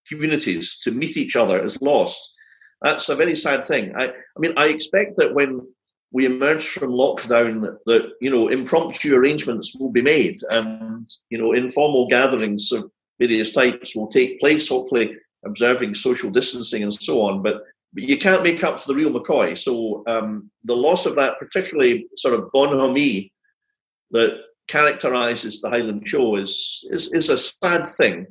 communities 0.08 0.80
to 0.82 0.92
meet 0.92 1.18
each 1.18 1.36
other 1.36 1.64
is 1.64 1.82
lost. 1.82 2.34
That's 2.82 3.10
a 3.10 3.16
very 3.16 3.36
sad 3.36 3.66
thing. 3.66 3.96
I, 3.96 4.06
I 4.08 4.40
mean, 4.40 4.54
I 4.56 4.68
expect 4.70 5.18
that 5.18 5.34
when 5.34 5.62
we 6.12 6.26
emerge 6.26 6.66
from 6.66 6.92
lockdown 6.92 7.78
that 7.86 8.12
you 8.22 8.30
know 8.30 8.48
impromptu 8.48 9.16
arrangements 9.16 9.76
will 9.80 9.92
be 9.92 10.02
made 10.02 10.38
and 10.52 11.10
you 11.30 11.38
know 11.38 11.54
informal 11.54 12.08
gatherings 12.08 12.72
of 12.72 12.90
various 13.20 13.52
types 13.54 13.96
will 13.96 14.08
take 14.08 14.40
place 14.40 14.70
hopefully 14.70 15.16
observing 15.46 15.94
social 15.94 16.30
distancing 16.30 16.84
and 16.84 16.94
so 16.94 17.22
on 17.22 17.42
but, 17.42 17.56
but 17.94 18.04
you 18.04 18.18
can't 18.18 18.44
make 18.44 18.64
up 18.64 18.80
for 18.80 18.94
the 18.94 18.98
real 18.98 19.14
mccoy 19.14 19.58
so 19.58 20.04
um, 20.08 20.50
the 20.64 20.76
loss 20.76 21.06
of 21.06 21.16
that 21.16 21.38
particularly 21.40 22.08
sort 22.16 22.34
of 22.34 22.50
bonhomie 22.52 23.32
that 24.12 24.42
characterizes 24.68 25.62
the 25.62 25.70
highland 25.70 26.08
show 26.08 26.36
is, 26.36 26.86
is 26.92 27.12
is 27.14 27.30
a 27.30 27.38
sad 27.38 27.86
thing 27.86 28.26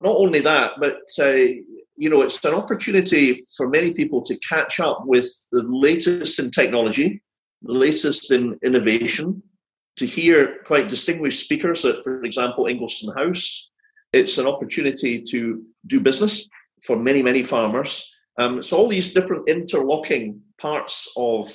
not 0.00 0.16
only 0.16 0.40
that 0.40 0.72
but 0.78 0.98
uh, 1.20 1.36
you 1.96 2.10
know, 2.10 2.22
it's 2.22 2.44
an 2.44 2.54
opportunity 2.54 3.42
for 3.56 3.68
many 3.68 3.94
people 3.94 4.22
to 4.22 4.36
catch 4.38 4.80
up 4.80 5.02
with 5.06 5.26
the 5.52 5.62
latest 5.62 6.38
in 6.38 6.50
technology, 6.50 7.22
the 7.62 7.72
latest 7.72 8.32
in 8.32 8.58
innovation, 8.64 9.42
to 9.96 10.06
hear 10.06 10.58
quite 10.66 10.88
distinguished 10.88 11.44
speakers 11.44 11.84
at, 11.84 12.02
for 12.02 12.24
example, 12.24 12.64
Ingliston 12.64 13.16
House. 13.16 13.70
It's 14.12 14.38
an 14.38 14.46
opportunity 14.46 15.22
to 15.22 15.62
do 15.86 16.00
business 16.00 16.48
for 16.82 16.96
many, 16.96 17.22
many 17.22 17.42
farmers. 17.42 18.10
Um, 18.38 18.62
so 18.62 18.76
all 18.76 18.88
these 18.88 19.14
different 19.14 19.48
interlocking 19.48 20.40
parts 20.58 21.12
of 21.16 21.48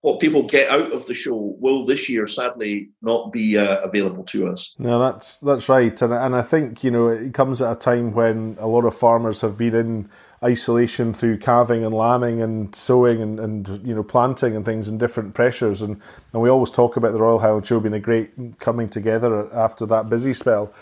what 0.00 0.20
people 0.20 0.46
get 0.46 0.70
out 0.70 0.92
of 0.92 1.06
the 1.06 1.14
show 1.14 1.56
will 1.58 1.84
this 1.84 2.08
year 2.08 2.26
sadly 2.26 2.90
not 3.02 3.32
be 3.32 3.58
uh, 3.58 3.80
available 3.80 4.24
to 4.24 4.48
us. 4.48 4.74
No, 4.78 5.00
that's 5.00 5.38
that's 5.38 5.68
right, 5.68 6.00
and 6.00 6.12
and 6.12 6.36
I 6.36 6.42
think 6.42 6.84
you 6.84 6.90
know 6.90 7.08
it 7.08 7.34
comes 7.34 7.60
at 7.62 7.72
a 7.72 7.76
time 7.76 8.12
when 8.12 8.56
a 8.60 8.66
lot 8.66 8.84
of 8.84 8.94
farmers 8.94 9.40
have 9.40 9.56
been 9.56 9.74
in 9.74 10.10
isolation 10.44 11.14
through 11.14 11.38
calving 11.38 11.84
and 11.84 11.94
lambing 11.94 12.42
and 12.42 12.74
sowing 12.74 13.22
and, 13.22 13.40
and 13.40 13.68
you 13.86 13.94
know 13.94 14.02
planting 14.02 14.54
and 14.54 14.64
things 14.64 14.88
and 14.88 15.00
different 15.00 15.34
pressures 15.34 15.80
and, 15.80 16.00
and 16.32 16.42
we 16.42 16.50
always 16.50 16.70
talk 16.70 16.96
about 16.96 17.12
the 17.12 17.18
Royal 17.18 17.38
Highland 17.38 17.66
Show 17.66 17.80
being 17.80 17.94
a 17.94 18.00
great 18.00 18.58
coming 18.58 18.88
together 18.88 19.52
after 19.54 19.86
that 19.86 20.10
busy 20.10 20.34
spell. 20.34 20.72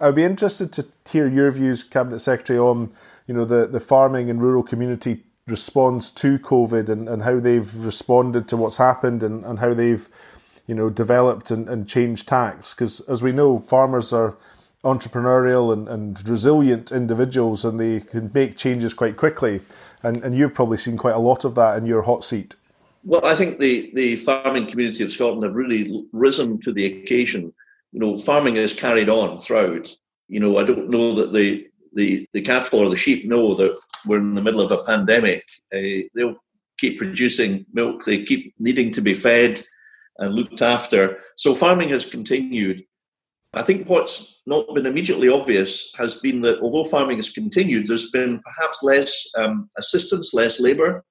I'd 0.00 0.14
be 0.14 0.24
interested 0.24 0.72
to 0.74 0.86
hear 1.10 1.26
your 1.26 1.50
views, 1.50 1.82
Cabinet 1.82 2.20
Secretary, 2.20 2.58
on 2.58 2.92
you 3.26 3.34
know 3.34 3.44
the, 3.44 3.66
the 3.66 3.80
farming 3.80 4.30
and 4.30 4.42
rural 4.42 4.62
community 4.62 5.24
response 5.50 6.10
to 6.12 6.38
COVID 6.38 6.88
and, 6.88 7.08
and 7.08 7.22
how 7.22 7.40
they've 7.40 7.74
responded 7.84 8.48
to 8.48 8.56
what's 8.56 8.76
happened 8.76 9.22
and, 9.22 9.44
and 9.44 9.58
how 9.58 9.74
they've, 9.74 10.08
you 10.66 10.74
know, 10.74 10.90
developed 10.90 11.50
and, 11.50 11.68
and 11.68 11.88
changed 11.88 12.28
tacks. 12.28 12.74
Because 12.74 13.00
as 13.02 13.22
we 13.22 13.32
know, 13.32 13.58
farmers 13.58 14.12
are 14.12 14.36
entrepreneurial 14.84 15.72
and, 15.72 15.88
and 15.88 16.28
resilient 16.28 16.92
individuals 16.92 17.64
and 17.64 17.80
they 17.80 18.00
can 18.00 18.30
make 18.32 18.56
changes 18.56 18.94
quite 18.94 19.16
quickly. 19.16 19.60
And, 20.02 20.22
and 20.22 20.36
you've 20.36 20.54
probably 20.54 20.76
seen 20.76 20.96
quite 20.96 21.14
a 21.14 21.18
lot 21.18 21.44
of 21.44 21.54
that 21.56 21.76
in 21.76 21.86
your 21.86 22.02
hot 22.02 22.24
seat. 22.24 22.56
Well, 23.04 23.24
I 23.24 23.34
think 23.34 23.58
the, 23.58 23.90
the 23.94 24.16
farming 24.16 24.66
community 24.66 25.04
of 25.04 25.10
Scotland 25.10 25.44
have 25.44 25.54
really 25.54 26.04
risen 26.12 26.60
to 26.60 26.72
the 26.72 26.86
occasion. 26.86 27.52
You 27.92 28.00
know, 28.00 28.16
farming 28.16 28.56
is 28.56 28.78
carried 28.78 29.08
on 29.08 29.38
throughout. 29.38 29.88
You 30.28 30.40
know, 30.40 30.58
I 30.58 30.64
don't 30.64 30.90
know 30.90 31.14
that 31.14 31.32
the 31.32 31.67
the, 31.98 32.26
the 32.32 32.40
cattle 32.40 32.78
or 32.78 32.88
the 32.88 32.96
sheep 32.96 33.26
know 33.26 33.54
that 33.56 33.76
we're 34.06 34.18
in 34.18 34.36
the 34.36 34.42
middle 34.42 34.60
of 34.60 34.70
a 34.70 34.84
pandemic. 34.84 35.42
Uh, 35.74 36.06
they'll 36.14 36.36
keep 36.78 36.96
producing 36.96 37.66
milk, 37.72 38.04
they 38.04 38.22
keep 38.22 38.54
needing 38.58 38.92
to 38.92 39.00
be 39.00 39.14
fed 39.14 39.60
and 40.18 40.34
looked 40.34 40.62
after. 40.62 41.18
So 41.36 41.54
farming 41.54 41.88
has 41.88 42.08
continued. 42.08 42.84
I 43.52 43.62
think 43.62 43.88
what's 43.88 44.42
not 44.46 44.72
been 44.74 44.86
immediately 44.86 45.28
obvious 45.28 45.92
has 45.96 46.20
been 46.20 46.42
that 46.42 46.60
although 46.60 46.88
farming 46.88 47.16
has 47.16 47.32
continued, 47.32 47.88
there's 47.88 48.10
been 48.10 48.40
perhaps 48.40 48.78
less 48.82 49.32
um, 49.36 49.68
assistance, 49.76 50.32
less 50.32 50.60
labour. 50.60 51.04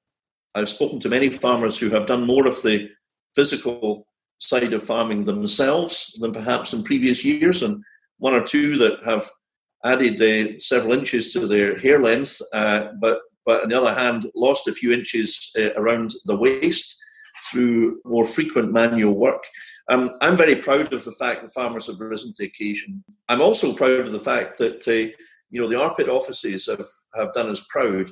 I've 0.56 0.70
spoken 0.70 1.00
to 1.02 1.10
many 1.10 1.30
farmers 1.30 1.78
who 1.78 1.90
have 1.90 2.06
done 2.06 2.26
more 2.26 2.48
of 2.48 2.62
the 2.64 2.90
physical 3.36 4.08
side 4.40 4.72
of 4.72 4.84
farming 4.84 5.26
themselves 5.26 6.14
than 6.22 6.32
perhaps 6.32 6.74
in 6.74 6.84
previous 6.84 7.26
years, 7.26 7.62
and 7.62 7.84
one 8.20 8.34
or 8.34 8.46
two 8.46 8.78
that 8.78 9.04
have 9.04 9.30
added 9.88 10.22
uh, 10.22 10.60
several 10.60 10.94
inches 10.94 11.34
to 11.34 11.48
their 11.48 11.80
hair 11.80 12.02
length, 12.02 12.42
uh, 12.54 12.90
but 13.00 13.22
but 13.46 13.64
on 13.64 13.70
the 13.70 13.80
other 13.80 13.94
hand, 13.94 14.30
lost 14.36 14.68
a 14.68 14.74
few 14.74 14.92
inches 14.92 15.56
uh, 15.58 15.74
around 15.78 16.12
the 16.26 16.36
waist 16.36 17.02
through 17.50 18.02
more 18.04 18.26
frequent 18.26 18.74
manual 18.74 19.18
work. 19.18 19.42
Um, 19.90 20.10
I'm 20.22 20.36
very 20.36 20.56
proud 20.56 20.92
of 20.92 21.06
the 21.06 21.14
fact 21.14 21.42
that 21.42 21.54
farmers 21.54 21.88
have 21.88 22.00
risen 22.00 22.34
to 22.34 22.44
the 22.44 22.50
occasion. 22.50 23.06
I'm 23.30 23.40
also 23.40 23.74
proud 23.74 24.02
of 24.02 24.12
the 24.12 24.20
fact 24.20 24.58
that 24.58 24.86
uh, 24.88 25.16
you 25.50 25.62
know 25.62 25.70
the 25.70 25.76
RPID 25.76 26.10
offices 26.10 26.68
have, 26.68 26.86
have 27.16 27.32
done 27.34 27.50
us 27.50 27.66
proud. 27.70 28.08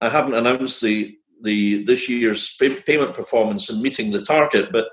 I 0.00 0.08
haven't 0.08 0.34
announced 0.34 0.80
the 0.80 1.16
the 1.42 1.84
this 1.84 2.08
year's 2.08 2.56
payment 2.86 3.14
performance 3.14 3.68
and 3.68 3.82
meeting 3.82 4.10
the 4.10 4.22
target, 4.22 4.70
but 4.72 4.86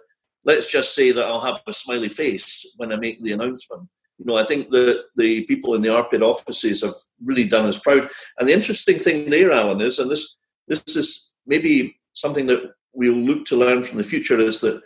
let's 0.43 0.71
just 0.71 0.93
say 0.93 1.11
that 1.11 1.25
I'll 1.25 1.39
have 1.39 1.61
a 1.67 1.73
smiley 1.73 2.09
face 2.09 2.73
when 2.77 2.91
I 2.91 2.97
make 2.97 3.21
the 3.23 3.31
announcement 3.31 3.89
you 4.17 4.25
know, 4.25 4.37
I 4.37 4.43
think 4.43 4.69
that 4.69 5.05
the 5.15 5.45
people 5.45 5.75
in 5.75 5.81
the 5.81 5.89
RPID 5.89 6.21
offices 6.21 6.83
have 6.83 6.93
really 7.23 7.47
done 7.47 7.67
us 7.67 7.79
proud. 7.79 8.07
And 8.39 8.47
the 8.47 8.53
interesting 8.53 8.97
thing 8.97 9.29
there, 9.29 9.51
Alan, 9.51 9.81
is, 9.81 9.99
and 9.99 10.09
this 10.09 10.37
this 10.67 10.81
is 10.95 11.33
maybe 11.45 11.97
something 12.13 12.47
that 12.47 12.73
we'll 12.93 13.13
look 13.13 13.45
to 13.45 13.57
learn 13.57 13.83
from 13.83 13.97
the 13.97 14.03
future, 14.03 14.39
is 14.39 14.61
that 14.61 14.81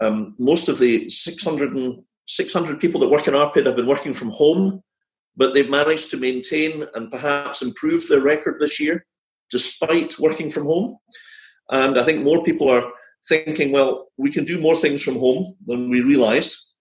um, 0.00 0.34
most 0.38 0.68
of 0.68 0.78
the 0.78 1.08
600, 1.08 1.72
and, 1.72 2.04
600 2.26 2.80
people 2.80 3.00
that 3.00 3.10
work 3.10 3.28
in 3.28 3.34
RPID 3.34 3.66
have 3.66 3.76
been 3.76 3.86
working 3.86 4.12
from 4.12 4.30
home, 4.30 4.82
but 5.36 5.54
they've 5.54 5.70
managed 5.70 6.10
to 6.10 6.16
maintain 6.18 6.84
and 6.94 7.10
perhaps 7.10 7.62
improve 7.62 8.08
their 8.08 8.22
record 8.22 8.58
this 8.58 8.80
year 8.80 9.06
despite 9.50 10.18
working 10.18 10.50
from 10.50 10.64
home. 10.64 10.96
And 11.70 11.98
I 11.98 12.02
think 12.02 12.24
more 12.24 12.42
people 12.42 12.70
are 12.70 12.90
thinking, 13.28 13.72
well, 13.72 14.08
we 14.16 14.30
can 14.30 14.44
do 14.44 14.60
more 14.60 14.74
things 14.74 15.02
from 15.02 15.14
home 15.14 15.54
than 15.66 15.90
we 15.90 16.00
realised. 16.00 16.74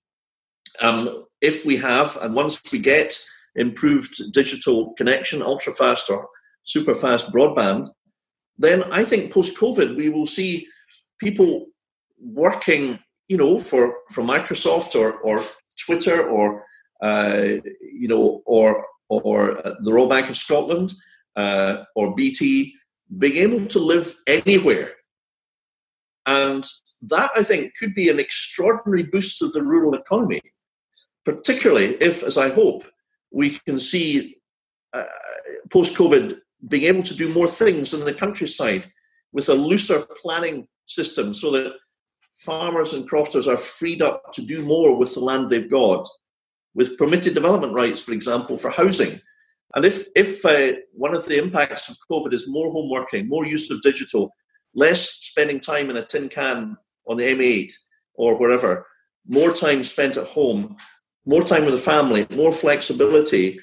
Um, 0.82 1.26
if 1.44 1.66
we 1.66 1.76
have, 1.78 2.18
and 2.22 2.34
once 2.34 2.72
we 2.72 2.80
get 2.80 3.14
improved 3.56 4.34
digital 4.34 4.94
connection, 4.94 5.42
ultra 5.42 5.74
fast 5.74 6.10
or 6.10 6.28
super 6.64 6.96
fast 6.96 7.32
broadband, 7.32 7.90
then 8.58 8.82
I 8.92 9.04
think 9.04 9.32
post 9.32 9.60
COVID 9.60 9.96
we 9.96 10.10
will 10.10 10.26
see 10.26 10.66
people 11.20 11.68
working, 12.20 12.98
you 13.28 13.38
know, 13.38 13.60
for 13.60 13.98
for 14.12 14.24
Microsoft 14.24 14.96
or 14.96 15.20
or 15.20 15.40
Twitter 15.86 16.28
or 16.28 16.64
uh, 17.02 17.44
you 17.82 18.08
know 18.08 18.42
or 18.46 18.86
or 19.10 19.62
the 19.82 19.92
Royal 19.94 20.10
Bank 20.10 20.30
of 20.30 20.38
Scotland 20.38 20.94
uh, 21.36 21.84
or 21.96 22.16
BT 22.16 22.74
being 23.20 23.38
able 23.38 23.68
to 23.68 23.80
live 23.80 24.08
anywhere, 24.28 24.92
and 26.26 26.64
that 27.02 27.32
I 27.36 27.44
think 27.44 27.74
could 27.78 27.94
be 27.94 28.08
an 28.08 28.20
extraordinary 28.20 29.04
boost 29.04 29.40
to 29.40 29.50
the 29.50 29.62
rural 29.62 29.94
economy 29.94 30.40
particularly 31.26 31.86
if, 32.02 32.24
as 32.24 32.38
I 32.38 32.50
hope, 32.50 32.84
we 33.32 33.58
can 33.66 33.80
see 33.80 34.38
uh, 34.94 35.04
post 35.72 35.98
COVID 35.98 36.36
being 36.70 36.84
able 36.84 37.04
to 37.04 37.16
do 37.16 37.34
more 37.34 37.48
things 37.48 37.94
in 37.94 38.06
the 38.06 38.14
countryside 38.14 38.86
with 39.32 39.50
a 39.50 39.54
looser 39.54 40.04
planning 40.22 40.68
system 40.86 41.34
so 41.34 41.52
that 41.52 41.74
farmers 42.34 42.94
and 42.94 43.08
crofters 43.08 43.48
are 43.48 43.58
freed 43.58 44.02
up 44.02 44.32
to 44.34 44.46
do 44.46 44.66
more 44.66 44.98
with 44.98 45.14
the 45.14 45.20
land 45.20 45.50
they've 45.50 45.70
got, 45.70 46.08
with 46.76 46.98
permitted 46.98 47.34
development 47.34 47.74
rights, 47.74 48.04
for 48.04 48.14
example, 48.14 48.58
for 48.58 48.72
housing. 48.72 49.20
And 49.76 49.86
if, 49.86 50.06
if 50.16 50.46
uh, 50.46 50.78
one 50.94 51.16
of 51.16 51.26
the 51.26 51.42
impacts 51.42 51.90
of 51.90 51.98
COVID 52.12 52.34
is 52.34 52.50
more 52.50 52.72
home 52.72 52.90
working, 52.90 53.28
more 53.28 53.46
use 53.46 53.72
of 53.72 53.82
digital, 53.82 54.34
less 54.76 55.10
spending 55.10 55.60
time 55.60 55.90
in 55.90 55.98
a 55.98 56.06
tin 56.06 56.30
can 56.30 56.78
on 57.08 57.18
the 57.18 57.24
M8 57.24 57.72
or 58.16 58.40
wherever, 58.40 58.86
more 59.28 59.54
time 59.54 59.84
spent 59.84 60.18
at 60.18 60.28
home, 60.28 60.76
more 61.26 61.42
time 61.42 61.66
with 61.66 61.74
the 61.74 61.80
family, 61.80 62.26
more 62.36 62.52
flexibility, 62.52 63.60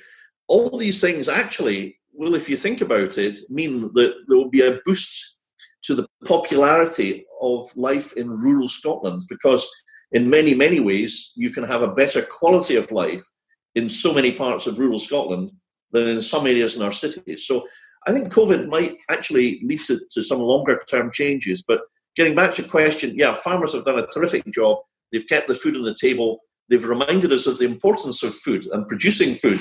all 0.48 0.76
these 0.76 1.00
things 1.00 1.28
actually 1.28 1.98
will, 2.12 2.34
if 2.34 2.48
you 2.48 2.56
think 2.56 2.80
about 2.80 3.18
it, 3.18 3.40
mean 3.48 3.82
that 3.94 4.14
there 4.28 4.38
will 4.38 4.50
be 4.50 4.66
a 4.66 4.78
boost 4.84 5.40
to 5.84 5.94
the 5.94 6.06
popularity 6.26 7.24
of 7.40 7.64
life 7.76 8.16
in 8.16 8.28
rural 8.28 8.68
Scotland 8.68 9.22
because, 9.28 9.68
in 10.12 10.28
many, 10.28 10.54
many 10.54 10.80
ways, 10.80 11.32
you 11.36 11.50
can 11.50 11.64
have 11.64 11.82
a 11.82 11.94
better 11.94 12.22
quality 12.38 12.76
of 12.76 12.90
life 12.90 13.24
in 13.74 13.88
so 13.88 14.12
many 14.12 14.32
parts 14.32 14.66
of 14.66 14.78
rural 14.78 14.98
Scotland 14.98 15.50
than 15.92 16.08
in 16.08 16.22
some 16.22 16.46
areas 16.46 16.76
in 16.76 16.82
our 16.82 16.92
cities. 16.92 17.46
So 17.46 17.64
I 18.06 18.12
think 18.12 18.32
COVID 18.32 18.68
might 18.68 18.96
actually 19.10 19.60
lead 19.64 19.80
to, 19.80 20.00
to 20.10 20.22
some 20.22 20.40
longer 20.40 20.82
term 20.88 21.10
changes. 21.12 21.62
But 21.66 21.82
getting 22.16 22.34
back 22.34 22.54
to 22.54 22.62
your 22.62 22.70
question, 22.70 23.14
yeah, 23.16 23.36
farmers 23.36 23.74
have 23.74 23.84
done 23.84 23.98
a 23.98 24.06
terrific 24.06 24.44
job. 24.52 24.78
They've 25.12 25.26
kept 25.28 25.48
the 25.48 25.54
food 25.54 25.76
on 25.76 25.82
the 25.82 25.94
table. 25.94 26.40
They've 26.70 26.84
reminded 26.84 27.32
us 27.32 27.46
of 27.46 27.58
the 27.58 27.66
importance 27.66 28.22
of 28.22 28.32
food 28.32 28.64
and 28.72 28.86
producing 28.86 29.34
food 29.34 29.58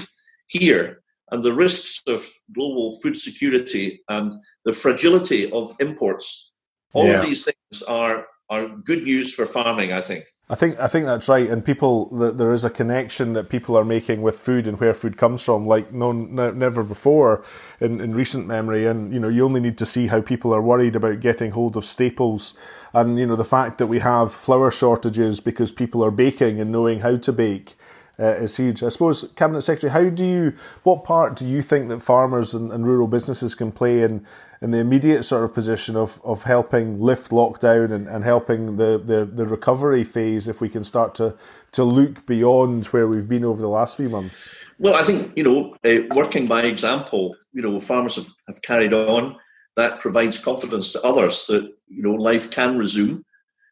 here 0.47 1.01
and 1.31 1.43
the 1.43 1.53
risks 1.53 2.03
of 2.07 2.25
global 2.53 2.95
food 3.01 3.17
security 3.17 4.01
and 4.09 4.31
the 4.63 4.73
fragility 4.73 5.51
of 5.51 5.71
imports. 5.79 6.53
All 6.93 7.07
yeah. 7.07 7.15
of 7.15 7.21
these 7.21 7.45
things 7.45 7.83
are, 7.83 8.27
are 8.49 8.69
good 8.77 9.03
news 9.03 9.33
for 9.33 9.45
farming, 9.45 9.91
I 9.91 10.01
think. 10.01 10.23
I 10.51 10.55
think 10.55 10.79
I 10.79 10.87
think 10.87 11.05
that's 11.05 11.29
right, 11.29 11.47
and 11.47 11.63
people 11.63 12.07
there 12.07 12.53
is 12.53 12.65
a 12.65 12.71
connection 12.71 13.33
that 13.33 13.49
people 13.49 13.77
are 13.77 13.85
making 13.85 14.23
with 14.23 14.39
food 14.39 14.65
and 14.65 14.79
where 14.79 14.95
food 14.95 15.15
comes 15.15 15.43
from, 15.43 15.63
like 15.63 15.93
no, 15.93 16.11
never 16.11 16.81
before 16.81 17.45
in, 17.79 18.01
in 18.01 18.15
recent 18.15 18.47
memory. 18.47 18.87
And 18.87 19.13
you 19.13 19.19
know, 19.19 19.27
you 19.29 19.45
only 19.45 19.59
need 19.59 19.77
to 19.77 19.85
see 19.85 20.07
how 20.07 20.21
people 20.21 20.51
are 20.51 20.61
worried 20.61 20.95
about 20.95 21.19
getting 21.19 21.51
hold 21.51 21.77
of 21.77 21.85
staples, 21.85 22.55
and 22.95 23.19
you 23.19 23.27
know 23.27 23.35
the 23.35 23.45
fact 23.45 23.77
that 23.77 23.87
we 23.87 23.99
have 23.99 24.33
flour 24.33 24.71
shortages 24.71 25.39
because 25.39 25.71
people 25.71 26.03
are 26.03 26.09
baking 26.09 26.59
and 26.59 26.71
knowing 26.71 27.01
how 27.01 27.17
to 27.17 27.31
bake 27.31 27.75
uh, 28.19 28.35
is 28.35 28.57
huge. 28.57 28.83
I 28.83 28.89
suppose, 28.89 29.29
Cabinet 29.35 29.61
Secretary, 29.61 29.91
how 29.91 30.09
do 30.09 30.25
you, 30.25 30.53
what 30.83 31.03
part 31.03 31.35
do 31.35 31.47
you 31.47 31.61
think 31.61 31.89
that 31.89 32.01
farmers 32.01 32.53
and, 32.53 32.71
and, 32.71 32.85
rural 32.85 33.07
businesses 33.07 33.55
can 33.55 33.71
play 33.71 34.01
in, 34.01 34.25
in 34.61 34.71
the 34.71 34.79
immediate 34.79 35.23
sort 35.23 35.43
of 35.43 35.53
position 35.53 35.95
of, 35.95 36.19
of 36.23 36.43
helping 36.43 36.99
lift 36.99 37.31
lockdown 37.31 37.91
and, 37.91 38.07
and 38.07 38.23
helping 38.23 38.75
the, 38.77 38.97
the, 38.97 39.25
the 39.25 39.45
recovery 39.45 40.03
phase 40.03 40.47
if 40.47 40.59
we 40.59 40.67
can 40.67 40.83
start 40.83 41.15
to, 41.15 41.35
to 41.71 41.83
look 41.83 42.25
beyond 42.25 42.85
where 42.87 43.07
we've 43.07 43.29
been 43.29 43.45
over 43.45 43.61
the 43.61 43.69
last 43.69 43.95
few 43.95 44.09
months? 44.09 44.49
Well, 44.79 44.95
I 44.95 45.03
think, 45.03 45.37
you 45.37 45.43
know, 45.43 45.75
uh, 45.85 46.03
working 46.15 46.47
by 46.47 46.63
example, 46.63 47.35
you 47.53 47.61
know, 47.61 47.79
farmers 47.79 48.17
have, 48.17 48.27
have 48.47 48.61
carried 48.61 48.93
on. 48.93 49.37
That 49.75 50.01
provides 50.01 50.43
confidence 50.43 50.91
to 50.91 51.01
others 51.03 51.47
that, 51.47 51.63
you 51.87 52.03
know, 52.03 52.11
life 52.11 52.51
can 52.51 52.77
resume 52.77 53.23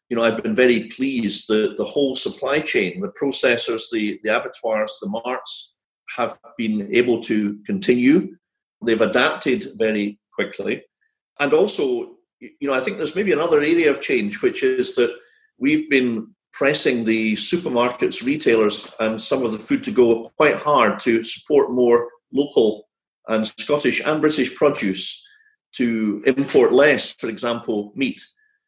you 0.08 0.16
know, 0.16 0.24
I've 0.24 0.42
been 0.42 0.54
very 0.54 0.88
pleased 0.88 1.48
that 1.48 1.76
the 1.76 1.84
whole 1.84 2.14
supply 2.14 2.60
chain, 2.60 3.00
the 3.00 3.12
processors, 3.20 3.90
the, 3.92 4.18
the 4.24 4.36
abattoirs, 4.36 4.98
the 5.02 5.08
marts 5.08 5.76
have 6.16 6.38
been 6.56 6.88
able 6.94 7.20
to 7.22 7.58
continue. 7.66 8.36
They've 8.84 9.00
adapted 9.00 9.66
very 9.76 10.18
quickly. 10.32 10.84
And 11.40 11.52
also, 11.52 12.16
you 12.40 12.68
know, 12.68 12.74
I 12.74 12.80
think 12.80 12.96
there's 12.96 13.16
maybe 13.16 13.32
another 13.32 13.58
area 13.58 13.90
of 13.90 14.00
change, 14.00 14.42
which 14.42 14.62
is 14.62 14.94
that 14.96 15.14
we've 15.58 15.88
been 15.90 16.34
pressing 16.52 17.04
the 17.04 17.34
supermarkets, 17.34 18.24
retailers, 18.24 18.92
and 19.00 19.20
some 19.20 19.44
of 19.44 19.52
the 19.52 19.58
food 19.58 19.84
to 19.84 19.90
go 19.90 20.30
quite 20.36 20.56
hard 20.56 21.00
to 21.00 21.22
support 21.22 21.70
more 21.70 22.08
local 22.32 22.88
and 23.28 23.46
Scottish 23.46 24.00
and 24.06 24.20
British 24.20 24.54
produce 24.54 25.24
to 25.74 26.22
import 26.26 26.72
less, 26.72 27.14
for 27.14 27.28
example, 27.28 27.92
meat. 27.94 28.20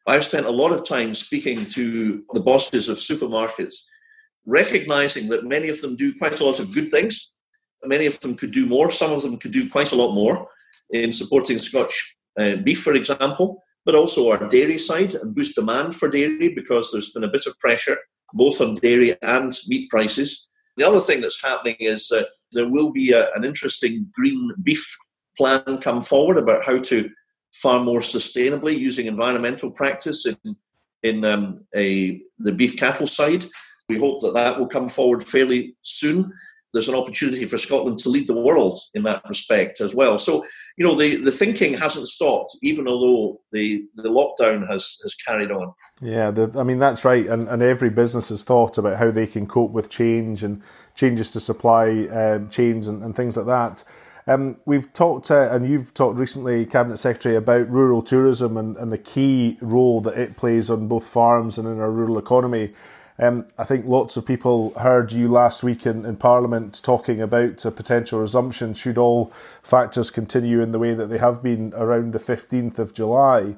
I've 0.07 0.23
spent 0.23 0.45
a 0.45 0.51
lot 0.51 0.71
of 0.71 0.87
time 0.87 1.13
speaking 1.13 1.57
to 1.57 2.23
the 2.33 2.39
bosses 2.39 2.89
of 2.89 2.97
supermarkets, 2.97 3.85
recognizing 4.45 5.29
that 5.29 5.45
many 5.45 5.69
of 5.69 5.79
them 5.81 5.95
do 5.95 6.13
quite 6.17 6.39
a 6.39 6.45
lot 6.45 6.59
of 6.59 6.73
good 6.73 6.89
things. 6.89 7.33
Many 7.83 8.05
of 8.07 8.19
them 8.19 8.35
could 8.35 8.51
do 8.51 8.67
more. 8.67 8.91
Some 8.91 9.11
of 9.11 9.21
them 9.21 9.37
could 9.37 9.51
do 9.51 9.69
quite 9.69 9.91
a 9.91 9.95
lot 9.95 10.13
more 10.13 10.47
in 10.89 11.13
supporting 11.13 11.57
Scotch 11.59 12.15
uh, 12.37 12.55
beef, 12.57 12.81
for 12.81 12.95
example, 12.95 13.63
but 13.85 13.95
also 13.95 14.29
our 14.29 14.47
dairy 14.49 14.77
side 14.77 15.13
and 15.15 15.35
boost 15.35 15.55
demand 15.55 15.95
for 15.95 16.09
dairy 16.09 16.53
because 16.53 16.91
there's 16.91 17.11
been 17.11 17.23
a 17.23 17.31
bit 17.31 17.45
of 17.45 17.57
pressure 17.59 17.97
both 18.33 18.61
on 18.61 18.75
dairy 18.75 19.15
and 19.21 19.53
meat 19.67 19.89
prices. 19.89 20.49
The 20.77 20.87
other 20.87 20.99
thing 20.99 21.21
that's 21.21 21.43
happening 21.43 21.75
is 21.79 22.07
that 22.07 22.27
there 22.53 22.69
will 22.69 22.91
be 22.91 23.11
a, 23.11 23.29
an 23.33 23.43
interesting 23.43 24.07
green 24.13 24.51
beef 24.63 24.97
plan 25.37 25.63
come 25.81 26.01
forward 26.01 26.37
about 26.37 26.65
how 26.65 26.81
to 26.81 27.09
far 27.51 27.83
more 27.83 27.99
sustainably 27.99 28.77
using 28.77 29.07
environmental 29.07 29.71
practice 29.71 30.25
in 30.25 30.55
in 31.03 31.25
um, 31.25 31.65
a 31.75 32.21
the 32.39 32.51
beef 32.51 32.77
cattle 32.77 33.07
side. 33.07 33.45
We 33.89 33.99
hope 33.99 34.21
that 34.21 34.33
that 34.35 34.57
will 34.57 34.67
come 34.67 34.89
forward 34.89 35.23
fairly 35.23 35.75
soon. 35.81 36.31
There's 36.73 36.87
an 36.87 36.95
opportunity 36.95 37.43
for 37.45 37.57
Scotland 37.57 37.99
to 37.99 38.09
lead 38.09 38.27
the 38.27 38.39
world 38.39 38.79
in 38.93 39.03
that 39.03 39.23
respect 39.27 39.81
as 39.81 39.93
well. 39.93 40.17
So, 40.17 40.45
you 40.77 40.85
know, 40.85 40.95
the, 40.95 41.17
the 41.17 41.31
thinking 41.31 41.73
hasn't 41.73 42.07
stopped, 42.07 42.57
even 42.63 42.87
although 42.87 43.41
the, 43.51 43.83
the 43.95 44.07
lockdown 44.07 44.65
has, 44.69 44.97
has 45.03 45.13
carried 45.15 45.51
on. 45.51 45.73
Yeah, 46.01 46.31
the, 46.31 46.49
I 46.57 46.63
mean, 46.63 46.79
that's 46.79 47.03
right. 47.03 47.27
And, 47.27 47.49
and 47.49 47.61
every 47.61 47.89
business 47.89 48.29
has 48.29 48.43
thought 48.43 48.77
about 48.77 48.97
how 48.97 49.11
they 49.11 49.27
can 49.27 49.47
cope 49.47 49.71
with 49.71 49.89
change 49.89 50.45
and 50.45 50.61
changes 50.95 51.31
to 51.31 51.41
supply 51.41 52.05
um, 52.05 52.47
chains 52.47 52.87
and, 52.87 53.03
and 53.03 53.13
things 53.13 53.35
like 53.35 53.47
that. 53.47 53.83
Um, 54.27 54.57
we've 54.65 54.91
talked, 54.93 55.31
uh, 55.31 55.49
and 55.51 55.67
you've 55.67 55.93
talked 55.93 56.19
recently, 56.19 56.65
Cabinet 56.65 56.97
Secretary, 56.97 57.35
about 57.35 57.69
rural 57.69 58.01
tourism 58.01 58.55
and, 58.55 58.77
and, 58.77 58.91
the 58.91 58.97
key 58.97 59.57
role 59.61 59.99
that 60.01 60.17
it 60.17 60.37
plays 60.37 60.69
on 60.69 60.87
both 60.87 61.07
farms 61.07 61.57
and 61.57 61.67
in 61.67 61.79
our 61.79 61.89
rural 61.89 62.19
economy. 62.19 62.73
Um, 63.17 63.47
I 63.57 63.65
think 63.65 63.85
lots 63.85 64.17
of 64.17 64.25
people 64.25 64.73
heard 64.79 65.11
you 65.11 65.27
last 65.27 65.63
week 65.63 65.85
in, 65.85 66.05
in 66.05 66.17
Parliament 66.17 66.81
talking 66.83 67.21
about 67.21 67.65
a 67.65 67.71
potential 67.71 68.19
resumption 68.19 68.73
should 68.73 68.97
all 68.97 69.31
factors 69.63 70.11
continue 70.11 70.61
in 70.61 70.71
the 70.71 70.79
way 70.79 70.93
that 70.93 71.07
they 71.07 71.17
have 71.17 71.43
been 71.43 71.73
around 71.75 72.13
the 72.13 72.19
15th 72.19 72.79
of 72.79 72.93
July. 72.93 73.55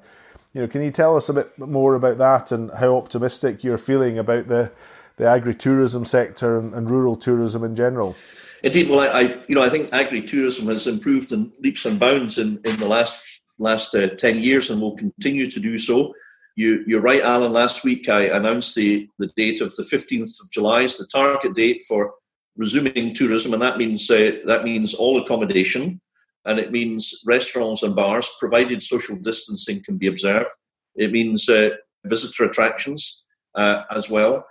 You 0.53 0.61
know, 0.61 0.67
can 0.67 0.81
you 0.81 0.91
tell 0.91 1.15
us 1.15 1.29
a 1.29 1.33
bit 1.33 1.57
more 1.57 1.95
about 1.95 2.17
that 2.19 2.51
and 2.51 2.71
how 2.71 2.95
optimistic 2.95 3.63
you're 3.63 3.77
feeling 3.77 4.17
about 4.17 4.47
the, 4.47 4.71
the 5.17 5.25
agri-tourism 5.25 6.05
sector 6.05 6.57
and, 6.57 6.73
and 6.73 6.89
rural 6.89 7.15
tourism 7.15 7.63
in 7.63 7.75
general? 7.75 8.15
Indeed, 8.63 8.89
well, 8.89 9.01
I, 9.01 9.19
I, 9.19 9.43
you 9.47 9.55
know 9.55 9.61
I 9.61 9.69
think 9.69 9.91
agri-tourism 9.91 10.67
has 10.67 10.87
improved 10.87 11.31
in 11.33 11.51
leaps 11.61 11.85
and 11.85 11.99
bounds 11.99 12.37
in, 12.37 12.59
in 12.65 12.79
the 12.79 12.87
last 12.87 13.43
last 13.59 13.93
uh, 13.93 14.07
ten 14.17 14.39
years 14.39 14.69
and 14.69 14.81
will 14.81 14.95
continue 14.95 15.49
to 15.49 15.59
do 15.59 15.77
so. 15.77 16.13
You, 16.55 16.83
you're 16.87 17.01
right, 17.01 17.21
Alan. 17.21 17.51
Last 17.51 17.83
week 17.83 18.07
I 18.09 18.23
announced 18.25 18.75
the, 18.75 19.09
the 19.19 19.29
date 19.35 19.59
of 19.59 19.75
the 19.75 19.83
15th 19.83 20.39
of 20.41 20.51
July 20.51 20.83
as 20.83 20.97
the 20.97 21.07
target 21.11 21.55
date 21.55 21.81
for 21.87 22.13
resuming 22.55 23.13
tourism, 23.13 23.53
and 23.53 23.61
that 23.61 23.77
means 23.77 24.09
uh, 24.09 24.33
that 24.45 24.63
means 24.63 24.93
all 24.93 25.21
accommodation, 25.21 25.99
and 26.45 26.57
it 26.57 26.71
means 26.71 27.21
restaurants 27.27 27.83
and 27.83 27.95
bars, 27.95 28.31
provided 28.39 28.81
social 28.81 29.17
distancing 29.17 29.83
can 29.83 29.97
be 29.97 30.07
observed. 30.07 30.49
It 30.95 31.11
means 31.11 31.49
uh, 31.49 31.71
visitor 32.05 32.45
attractions 32.45 33.27
uh, 33.55 33.81
as 33.91 34.09
well. 34.09 34.45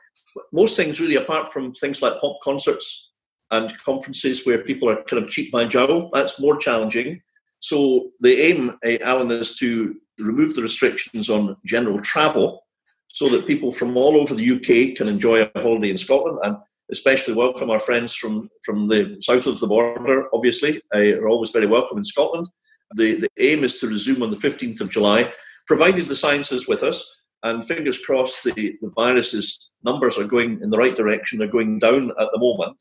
Most 0.52 0.76
things, 0.76 1.00
really, 1.00 1.16
apart 1.16 1.48
from 1.48 1.72
things 1.72 2.02
like 2.02 2.20
pop 2.20 2.38
concerts 2.42 3.11
and 3.52 3.72
conferences 3.84 4.44
where 4.44 4.64
people 4.64 4.88
are 4.90 5.04
kind 5.04 5.22
of 5.22 5.28
cheek 5.28 5.52
by 5.52 5.64
jowl. 5.66 6.08
That's 6.12 6.40
more 6.40 6.58
challenging. 6.58 7.22
So 7.60 8.10
the 8.20 8.34
aim, 8.34 8.70
uh, 8.84 8.98
Alan, 9.02 9.30
is 9.30 9.56
to 9.58 9.94
remove 10.18 10.56
the 10.56 10.62
restrictions 10.62 11.30
on 11.30 11.56
general 11.64 12.00
travel 12.02 12.64
so 13.08 13.28
that 13.28 13.46
people 13.46 13.70
from 13.70 13.96
all 13.96 14.16
over 14.16 14.34
the 14.34 14.50
UK 14.50 14.96
can 14.96 15.06
enjoy 15.06 15.42
a 15.42 15.50
holiday 15.60 15.90
in 15.90 15.98
Scotland 15.98 16.38
and 16.42 16.56
especially 16.90 17.34
welcome 17.34 17.70
our 17.70 17.80
friends 17.80 18.14
from, 18.14 18.48
from 18.64 18.88
the 18.88 19.16
south 19.20 19.46
of 19.46 19.60
the 19.60 19.66
border, 19.66 20.28
obviously, 20.34 20.80
uh, 20.94 21.16
are 21.18 21.28
always 21.28 21.50
very 21.50 21.66
welcome 21.66 21.98
in 21.98 22.04
Scotland. 22.04 22.48
The, 22.94 23.20
the 23.20 23.28
aim 23.38 23.64
is 23.64 23.78
to 23.80 23.86
resume 23.86 24.22
on 24.22 24.30
the 24.30 24.36
15th 24.36 24.80
of 24.80 24.90
July, 24.90 25.30
provided 25.66 26.04
the 26.04 26.16
science 26.16 26.52
is 26.52 26.68
with 26.68 26.82
us. 26.82 27.24
And 27.44 27.64
fingers 27.64 28.04
crossed, 28.04 28.44
the, 28.44 28.52
the 28.54 28.92
virus's 28.94 29.72
numbers 29.82 30.18
are 30.18 30.26
going 30.26 30.60
in 30.62 30.70
the 30.70 30.78
right 30.78 30.94
direction. 30.94 31.38
They're 31.38 31.50
going 31.50 31.78
down 31.78 32.10
at 32.20 32.28
the 32.32 32.38
moment. 32.38 32.76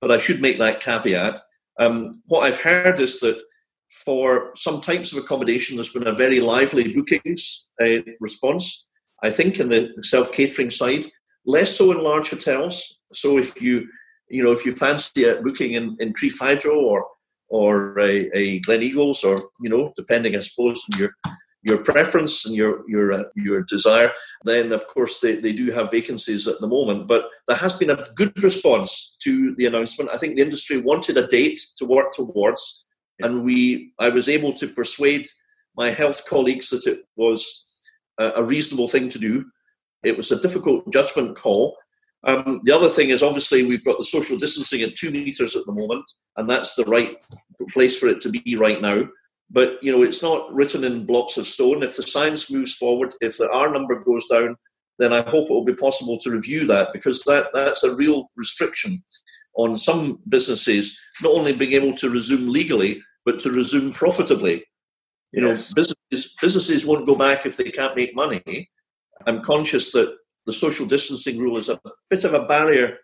But 0.00 0.10
I 0.10 0.18
should 0.18 0.40
make 0.40 0.58
that 0.58 0.80
caveat. 0.80 1.38
Um, 1.78 2.10
what 2.28 2.44
I've 2.44 2.60
heard 2.60 2.98
is 3.00 3.20
that 3.20 3.40
for 4.04 4.52
some 4.54 4.80
types 4.80 5.12
of 5.12 5.22
accommodation, 5.22 5.76
there's 5.76 5.92
been 5.92 6.06
a 6.06 6.12
very 6.12 6.40
lively 6.40 6.94
bookings 6.94 7.68
uh, 7.82 7.98
response. 8.20 8.88
I 9.22 9.30
think 9.30 9.58
in 9.58 9.68
the 9.68 9.92
self 10.02 10.32
catering 10.32 10.70
side, 10.70 11.06
less 11.44 11.76
so 11.76 11.92
in 11.92 12.02
large 12.02 12.30
hotels. 12.30 13.02
So 13.12 13.38
if 13.38 13.60
you 13.60 13.88
you 14.28 14.42
know 14.42 14.52
if 14.52 14.64
you 14.64 14.72
fancy 14.72 15.24
a 15.24 15.40
booking 15.42 15.72
in, 15.72 15.96
in 16.00 16.12
Crieff 16.14 16.38
Hydro 16.38 16.76
or 16.76 17.06
or 17.48 17.98
a, 17.98 18.30
a 18.32 18.60
Gleneagles 18.62 19.24
or 19.24 19.38
you 19.60 19.68
know 19.68 19.92
depending 19.96 20.36
I 20.36 20.40
suppose 20.40 20.84
on 20.92 21.00
your 21.00 21.12
your 21.62 21.84
preference 21.84 22.46
and 22.46 22.54
your 22.54 22.88
your 22.88 23.12
uh, 23.12 23.24
your 23.34 23.62
desire, 23.64 24.10
then 24.44 24.72
of 24.72 24.86
course 24.86 25.20
they, 25.20 25.36
they 25.36 25.52
do 25.52 25.70
have 25.70 25.90
vacancies 25.90 26.48
at 26.48 26.60
the 26.60 26.66
moment. 26.66 27.06
But 27.06 27.26
there 27.48 27.56
has 27.56 27.76
been 27.76 27.90
a 27.90 27.98
good 28.16 28.32
response 28.42 29.16
to 29.22 29.54
the 29.56 29.66
announcement. 29.66 30.10
I 30.10 30.16
think 30.16 30.36
the 30.36 30.42
industry 30.42 30.80
wanted 30.80 31.16
a 31.18 31.26
date 31.26 31.60
to 31.76 31.84
work 31.84 32.12
towards, 32.12 32.86
and 33.20 33.44
we 33.44 33.92
I 33.98 34.08
was 34.08 34.28
able 34.28 34.52
to 34.54 34.68
persuade 34.68 35.26
my 35.76 35.90
health 35.90 36.28
colleagues 36.28 36.70
that 36.70 36.86
it 36.86 37.04
was 37.16 37.66
a, 38.18 38.42
reasonable 38.44 38.88
thing 38.88 39.08
to 39.08 39.18
do. 39.18 39.44
It 40.02 40.16
was 40.16 40.30
a 40.30 40.40
difficult 40.40 40.90
judgment 40.92 41.36
call. 41.36 41.76
Um, 42.24 42.60
the 42.64 42.72
other 42.72 42.88
thing 42.88 43.10
is 43.10 43.22
obviously 43.22 43.64
we've 43.64 43.84
got 43.84 43.96
the 43.96 44.04
social 44.04 44.36
distancing 44.36 44.82
at 44.82 44.96
two 44.96 45.10
meters 45.10 45.56
at 45.56 45.64
the 45.64 45.72
moment, 45.72 46.04
and 46.36 46.48
that's 46.48 46.74
the 46.74 46.84
right 46.84 47.16
place 47.70 47.98
for 47.98 48.08
it 48.08 48.20
to 48.22 48.30
be 48.30 48.56
right 48.56 48.80
now. 48.80 49.02
But 49.50 49.82
you 49.82 49.90
know, 49.90 50.02
it's 50.02 50.22
not 50.22 50.52
written 50.52 50.84
in 50.84 51.06
blocks 51.06 51.36
of 51.36 51.46
stone. 51.46 51.82
If 51.82 51.96
the 51.96 52.02
science 52.02 52.50
moves 52.50 52.76
forward, 52.76 53.14
if 53.20 53.36
the 53.36 53.50
R 53.52 53.72
number 53.72 54.02
goes 54.02 54.26
down, 54.26 54.56
then 54.98 55.12
I 55.12 55.22
hope 55.22 55.50
it 55.50 55.52
will 55.52 55.64
be 55.64 55.74
possible 55.74 56.18
to 56.18 56.30
review 56.30 56.66
that 56.66 56.92
because 56.92 57.22
that, 57.22 57.48
that's 57.54 57.82
a 57.84 57.96
real 57.96 58.30
restriction 58.36 59.02
on 59.56 59.76
some 59.76 60.18
businesses 60.28 61.00
not 61.22 61.32
only 61.32 61.54
being 61.54 61.72
able 61.72 61.96
to 61.96 62.10
resume 62.10 62.52
legally, 62.52 63.02
but 63.24 63.40
to 63.40 63.50
resume 63.50 63.92
profitably. 63.92 64.64
You 65.32 65.46
yes. 65.46 65.70
know, 65.70 65.82
businesses 65.82 66.36
businesses 66.40 66.86
won't 66.86 67.06
go 67.06 67.16
back 67.16 67.46
if 67.46 67.56
they 67.56 67.70
can't 67.70 67.96
make 67.96 68.14
money. 68.14 68.70
I'm 69.26 69.42
conscious 69.42 69.92
that 69.92 70.16
the 70.46 70.52
social 70.52 70.86
distancing 70.86 71.38
rule 71.38 71.56
is 71.56 71.68
a 71.68 71.78
bit 72.08 72.24
of 72.24 72.34
a 72.34 72.46
barrier 72.46 72.98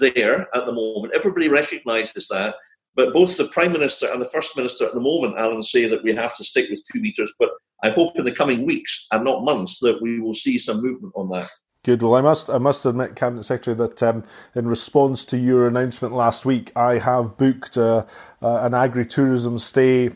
there 0.00 0.42
at 0.54 0.66
the 0.66 0.72
moment. 0.72 1.14
Everybody 1.14 1.48
recognises 1.48 2.28
that. 2.28 2.54
But 3.00 3.14
both 3.14 3.38
the 3.38 3.48
Prime 3.50 3.72
Minister 3.72 4.12
and 4.12 4.20
the 4.20 4.26
First 4.26 4.54
Minister 4.58 4.84
at 4.84 4.92
the 4.92 5.00
moment, 5.00 5.38
Alan, 5.38 5.62
say 5.62 5.86
that 5.86 6.04
we 6.04 6.14
have 6.14 6.36
to 6.36 6.44
stick 6.44 6.68
with 6.68 6.84
two 6.92 7.00
metres. 7.00 7.32
But 7.38 7.48
I 7.82 7.88
hope 7.88 8.12
in 8.18 8.24
the 8.24 8.30
coming 8.30 8.66
weeks 8.66 9.06
and 9.10 9.24
not 9.24 9.42
months 9.42 9.80
that 9.80 10.02
we 10.02 10.20
will 10.20 10.34
see 10.34 10.58
some 10.58 10.82
movement 10.82 11.14
on 11.16 11.30
that. 11.30 11.48
Good. 11.82 12.02
Well, 12.02 12.14
I 12.14 12.20
must 12.20 12.50
I 12.50 12.58
must 12.58 12.84
admit, 12.84 13.16
Cabinet 13.16 13.44
Secretary, 13.44 13.74
that 13.74 14.02
um, 14.02 14.22
in 14.54 14.68
response 14.68 15.24
to 15.26 15.38
your 15.38 15.66
announcement 15.66 16.12
last 16.12 16.44
week, 16.44 16.72
I 16.76 16.98
have 16.98 17.38
booked 17.38 17.78
uh, 17.78 18.04
uh, 18.42 18.56
an 18.56 18.74
agri 18.74 19.06
tourism 19.06 19.58
stay 19.58 20.10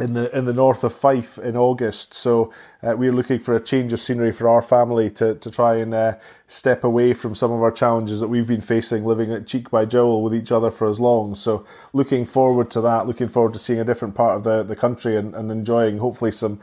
in 0.00 0.14
the 0.14 0.36
in 0.36 0.44
the 0.44 0.52
north 0.52 0.82
of 0.82 0.92
Fife 0.92 1.38
in 1.38 1.56
August. 1.56 2.14
So 2.14 2.52
uh, 2.82 2.94
we're 2.96 3.12
looking 3.12 3.38
for 3.38 3.54
a 3.54 3.60
change 3.60 3.92
of 3.92 4.00
scenery 4.00 4.32
for 4.32 4.48
our 4.48 4.62
family 4.62 5.10
to 5.12 5.34
to 5.36 5.50
try 5.50 5.76
and 5.76 5.94
uh, 5.94 6.16
step 6.48 6.82
away 6.82 7.14
from 7.14 7.34
some 7.34 7.52
of 7.52 7.62
our 7.62 7.70
challenges 7.70 8.20
that 8.20 8.28
we've 8.28 8.46
been 8.46 8.60
facing 8.60 9.04
living 9.04 9.32
at 9.32 9.46
cheek 9.46 9.70
by 9.70 9.84
jowl 9.84 10.22
with 10.22 10.34
each 10.34 10.50
other 10.50 10.70
for 10.70 10.88
as 10.88 10.98
long. 10.98 11.34
So 11.34 11.64
looking 11.92 12.24
forward 12.24 12.70
to 12.72 12.80
that. 12.80 13.06
Looking 13.06 13.28
forward 13.28 13.52
to 13.52 13.58
seeing 13.58 13.80
a 13.80 13.84
different 13.84 14.14
part 14.14 14.36
of 14.36 14.42
the 14.42 14.62
the 14.62 14.76
country 14.76 15.16
and, 15.16 15.34
and 15.34 15.50
enjoying 15.50 15.98
hopefully 15.98 16.32
some 16.32 16.60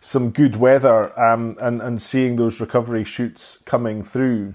some 0.00 0.30
good 0.30 0.56
weather 0.56 1.18
um, 1.18 1.56
and 1.60 1.80
and 1.80 2.02
seeing 2.02 2.36
those 2.36 2.60
recovery 2.60 3.04
shoots 3.04 3.58
coming 3.64 4.02
through. 4.02 4.54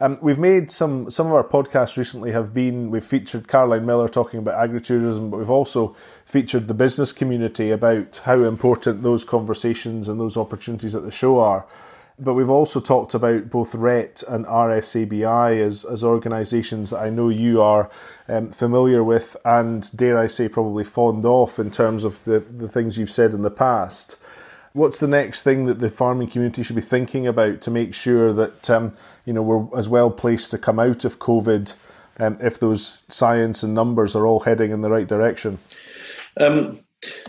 Um, 0.00 0.16
we've 0.22 0.38
made 0.38 0.70
some 0.70 1.10
some 1.10 1.26
of 1.26 1.32
our 1.32 1.42
podcasts 1.42 1.96
recently 1.96 2.30
have 2.30 2.54
been 2.54 2.90
we've 2.90 3.04
featured 3.04 3.48
Caroline 3.48 3.84
Millar 3.84 4.08
talking 4.08 4.38
about 4.38 4.68
agritourism, 4.68 5.28
but 5.28 5.38
we've 5.38 5.50
also 5.50 5.96
featured 6.24 6.68
the 6.68 6.74
business 6.74 7.12
community 7.12 7.72
about 7.72 8.20
how 8.24 8.38
important 8.44 9.02
those 9.02 9.24
conversations 9.24 10.08
and 10.08 10.20
those 10.20 10.36
opportunities 10.36 10.94
at 10.94 11.02
the 11.02 11.10
show 11.10 11.40
are. 11.40 11.66
But 12.20 12.34
we've 12.34 12.50
also 12.50 12.80
talked 12.80 13.14
about 13.14 13.50
both 13.50 13.72
RHET 13.72 14.24
and 14.28 14.44
RSABI 14.46 15.64
as, 15.64 15.84
as 15.84 16.02
organisations 16.02 16.90
that 16.90 16.98
I 16.98 17.10
know 17.10 17.28
you 17.28 17.62
are 17.62 17.90
um, 18.28 18.48
familiar 18.48 19.04
with 19.04 19.36
and, 19.44 19.88
dare 19.96 20.18
I 20.18 20.26
say, 20.26 20.48
probably 20.48 20.82
fond 20.82 21.24
of 21.24 21.60
in 21.60 21.70
terms 21.70 22.02
of 22.02 22.24
the, 22.24 22.40
the 22.40 22.66
things 22.66 22.98
you've 22.98 23.10
said 23.10 23.34
in 23.34 23.42
the 23.42 23.52
past. 23.52 24.16
What's 24.72 25.00
the 25.00 25.08
next 25.08 25.42
thing 25.42 25.64
that 25.64 25.78
the 25.78 25.90
farming 25.90 26.28
community 26.28 26.62
should 26.62 26.76
be 26.76 26.82
thinking 26.82 27.26
about 27.26 27.60
to 27.62 27.70
make 27.70 27.94
sure 27.94 28.32
that 28.32 28.70
um, 28.70 28.92
you 29.24 29.32
know 29.32 29.42
we're 29.42 29.78
as 29.78 29.88
well 29.88 30.10
placed 30.10 30.50
to 30.50 30.58
come 30.58 30.78
out 30.78 31.04
of 31.04 31.18
COVID 31.18 31.74
um, 32.18 32.36
if 32.40 32.58
those 32.58 33.02
science 33.08 33.62
and 33.62 33.74
numbers 33.74 34.14
are 34.14 34.26
all 34.26 34.40
heading 34.40 34.72
in 34.72 34.80
the 34.80 34.90
right 34.90 35.06
direction? 35.06 35.58
Um, 36.38 36.72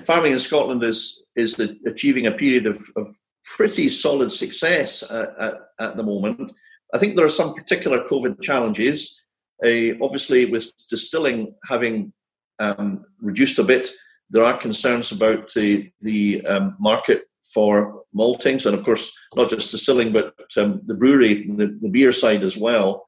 farming 0.04 0.34
in 0.34 0.40
Scotland 0.40 0.84
is 0.84 1.24
is 1.36 1.56
the, 1.56 1.78
achieving 1.86 2.28
a 2.28 2.32
period 2.32 2.66
of, 2.66 2.80
of 2.96 3.08
pretty 3.56 3.88
solid 3.88 4.32
success 4.32 5.10
at, 5.12 5.30
at, 5.40 5.54
at, 5.80 5.98
the 5.98 6.04
moment. 6.04 6.52
I 6.94 6.98
think 6.98 7.16
there 7.16 7.26
are 7.26 7.30
some 7.30 7.54
particular 7.54 8.04
COVID 8.04 8.42
challenges. 8.42 9.26
Uh, 9.64 9.96
obviously, 10.02 10.46
with 10.46 10.72
distilling 10.90 11.56
having 11.68 12.14
um, 12.60 13.06
reduced 13.22 13.60
a 13.60 13.64
bit, 13.64 13.90
there 14.30 14.44
are 14.44 14.58
concerns 14.58 15.12
about 15.12 15.54
the, 15.54 15.92
the 16.02 16.46
um, 16.46 16.76
market 16.80 17.24
for 17.54 18.04
maltings, 18.16 18.66
and 18.66 18.76
of 18.76 18.84
course, 18.84 19.12
not 19.36 19.50
just 19.50 19.72
distilling, 19.72 20.12
but 20.12 20.34
um, 20.58 20.82
the 20.86 20.94
brewery, 20.94 21.46
the, 21.46 21.78
the 21.82 21.90
beer 21.90 22.12
side 22.12 22.44
as 22.44 22.58
well. 22.58 23.08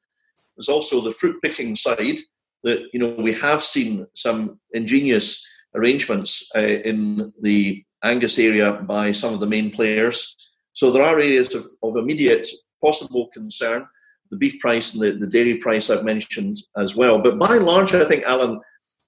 There's 0.58 0.70
also 0.70 1.02
the 1.02 1.12
fruit 1.12 1.42
picking 1.42 1.76
side 1.76 2.20
that 2.64 2.88
you 2.94 3.00
know 3.00 3.16
we 3.18 3.34
have 3.34 3.64
seen 3.64 4.06
some 4.14 4.60
ingenious 4.74 5.46
arrangements 5.76 6.50
uh, 6.56 6.60
in 6.60 7.34
the 7.42 7.84
Angus 8.04 8.40
area 8.40 8.74
by 8.74 9.12
some 9.12 9.34
of 9.34 9.40
the 9.40 9.48
main 9.48 9.72
players. 9.72 10.36
So 10.74 10.92
there 10.92 11.04
are 11.04 11.20
areas 11.20 11.54
of, 11.56 11.66
of 11.84 11.96
immediate 11.96 12.48
possible 12.84 13.30
concern. 13.34 13.88
The 14.32 14.38
beef 14.38 14.60
price 14.60 14.96
and 14.96 15.04
the, 15.04 15.12
the 15.12 15.28
dairy 15.28 15.56
price 15.56 15.90
I've 15.90 16.06
mentioned 16.06 16.58
as 16.78 16.96
well. 16.96 17.22
But 17.22 17.38
by 17.38 17.58
and 17.58 17.66
large, 17.66 17.94
I 17.94 18.06
think, 18.06 18.24
Alan, 18.24 18.60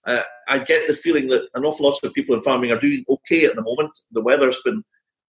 uh, 0.06 0.22
I 0.50 0.58
get 0.58 0.86
the 0.88 0.94
feeling 0.94 1.28
that 1.30 1.48
an 1.56 1.64
awful 1.64 1.86
lot 1.86 1.98
of 2.04 2.14
people 2.14 2.36
in 2.36 2.42
farming 2.42 2.72
are 2.72 2.80
doing 2.80 3.06
okay 3.08 3.46
at 3.46 3.56
the 3.56 3.62
moment. 3.62 3.98
The 4.12 4.22
weather's 4.22 4.62
been 4.64 4.84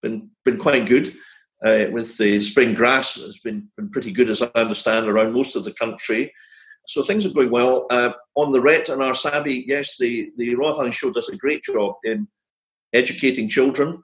been 0.04 0.30
been 0.44 0.58
quite 0.58 0.86
good. 0.86 1.08
Uh, 1.64 1.86
with 1.90 2.18
the 2.18 2.40
spring 2.40 2.74
grass 2.74 3.14
has 3.14 3.40
been, 3.40 3.70
been 3.76 3.88
pretty 3.88 4.12
good, 4.12 4.28
as 4.28 4.42
I 4.42 4.50
understand, 4.54 5.06
around 5.06 5.32
most 5.32 5.56
of 5.56 5.64
the 5.64 5.72
country. 5.72 6.30
So 6.84 7.02
things 7.02 7.24
are 7.24 7.32
going 7.32 7.50
well. 7.50 7.86
Uh, 7.90 8.12
on 8.36 8.52
the 8.52 8.58
RHET 8.58 8.92
and 8.92 9.00
our 9.00 9.12
RSABI, 9.12 9.64
yes, 9.66 9.96
the, 9.96 10.30
the 10.36 10.54
Royal 10.56 10.74
Highland 10.74 10.92
Show 10.92 11.10
does 11.10 11.30
a 11.30 11.38
great 11.38 11.62
job 11.62 11.94
in 12.04 12.28
educating 12.92 13.48
children. 13.48 14.02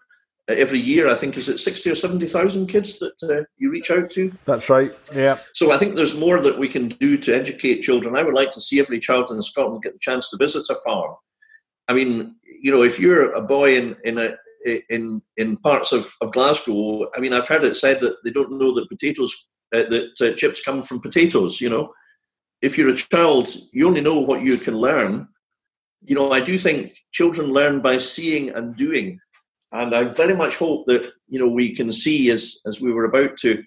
Uh, 0.49 0.55
every 0.55 0.79
year, 0.79 1.09
I 1.09 1.15
think, 1.15 1.37
is 1.37 1.51
it 1.51 1.59
60 1.59 1.91
or 1.91 1.95
70,000 1.95 2.67
kids 2.67 2.99
that 3.01 3.23
uh, 3.25 3.45
you 3.59 3.71
reach 3.71 3.91
out 3.91 4.11
to? 4.13 4.33
That's 4.47 4.71
right, 4.71 4.93
yeah. 5.15 5.37
So 5.53 5.71
I 5.71 5.77
think 5.77 5.97
there's 5.97 6.19
more 6.19 6.41
that 6.41 6.59
we 6.59 6.69
can 6.69 6.89
do 6.89 7.19
to 7.19 7.35
educate 7.35 7.83
children. 7.83 8.17
I 8.17 8.23
would 8.23 8.35
like 8.35 8.53
to 8.53 8.61
see 8.63 8.81
every 8.81 9.01
child 9.01 9.31
in 9.31 9.43
Scotland 9.43 9.83
get 9.83 9.93
the 9.93 9.99
chance 9.99 10.31
to 10.31 10.39
visit 10.39 10.65
a 10.71 10.77
farm. 10.77 11.15
I 11.89 11.93
mean, 11.93 12.37
you 12.63 12.73
know, 12.73 12.85
if 12.85 12.99
you're 12.99 13.35
a 13.35 13.43
boy 13.43 13.77
in, 13.77 13.97
in 14.05 14.17
a 14.17 14.37
in 14.89 15.21
in 15.37 15.57
parts 15.59 15.93
of, 15.93 16.13
of 16.21 16.33
Glasgow. 16.33 17.07
I 17.15 17.21
mean, 17.21 17.33
I've 17.33 17.49
heard 17.49 17.65
it 17.65 17.77
said 17.77 18.01
that 18.01 18.17
they 18.25 18.31
don't 18.31 18.59
know 18.59 18.75
that 18.75 18.89
potatoes 18.89 19.49
uh, 19.75 19.85
that 19.85 20.21
uh, 20.21 20.37
chips 20.37 20.63
come 20.65 20.83
from 20.83 21.01
potatoes. 21.01 21.61
You 21.61 21.71
know, 21.71 21.93
if 22.63 22.77
you're 22.77 22.91
a 22.91 22.97
child, 22.97 23.49
you 23.73 23.87
only 23.87 24.01
know 24.01 24.21
what 24.21 24.43
you 24.43 24.57
can 24.57 24.75
learn. 24.77 25.29
You 26.03 26.15
know, 26.15 26.31
I 26.31 26.45
do 26.45 26.57
think 26.57 26.97
children 27.13 27.53
learn 27.53 27.83
by 27.83 27.99
seeing 27.99 28.51
and 28.51 28.77
doing, 28.77 29.19
and 29.73 29.95
I 29.95 30.05
very 30.05 30.35
much 30.35 30.57
hope 30.57 30.87
that 30.87 31.11
you 31.29 31.39
know 31.39 31.53
we 31.53 31.75
can 31.75 31.93
see 31.93 32.31
as 32.31 32.61
as 32.67 32.81
we 32.81 32.93
were 32.93 33.05
about 33.05 33.37
to 33.39 33.63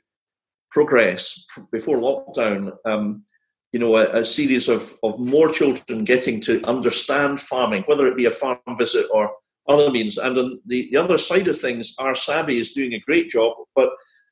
progress 0.71 1.45
before 1.71 1.97
lockdown. 1.97 2.75
Um, 2.85 3.23
you 3.71 3.79
know, 3.79 3.97
a, 3.97 4.21
a 4.21 4.25
series 4.25 4.69
of, 4.69 4.93
of 5.01 5.19
more 5.19 5.49
children 5.51 6.03
getting 6.03 6.39
to 6.41 6.63
understand 6.63 7.39
farming, 7.39 7.81
whether 7.87 8.05
it 8.05 8.15
be 8.15 8.25
a 8.25 8.31
farm 8.31 8.59
visit 8.77 9.07
or 9.11 9.31
other 9.67 9.91
means. 9.91 10.17
And 10.17 10.37
on 10.37 10.61
the, 10.65 10.89
the 10.91 10.97
other 10.97 11.17
side 11.17 11.47
of 11.47 11.59
things, 11.59 11.95
RSABI 11.99 12.59
is 12.59 12.71
doing 12.71 12.93
a 12.93 12.99
great 12.99 13.29
job. 13.29 13.53
But 13.75 13.89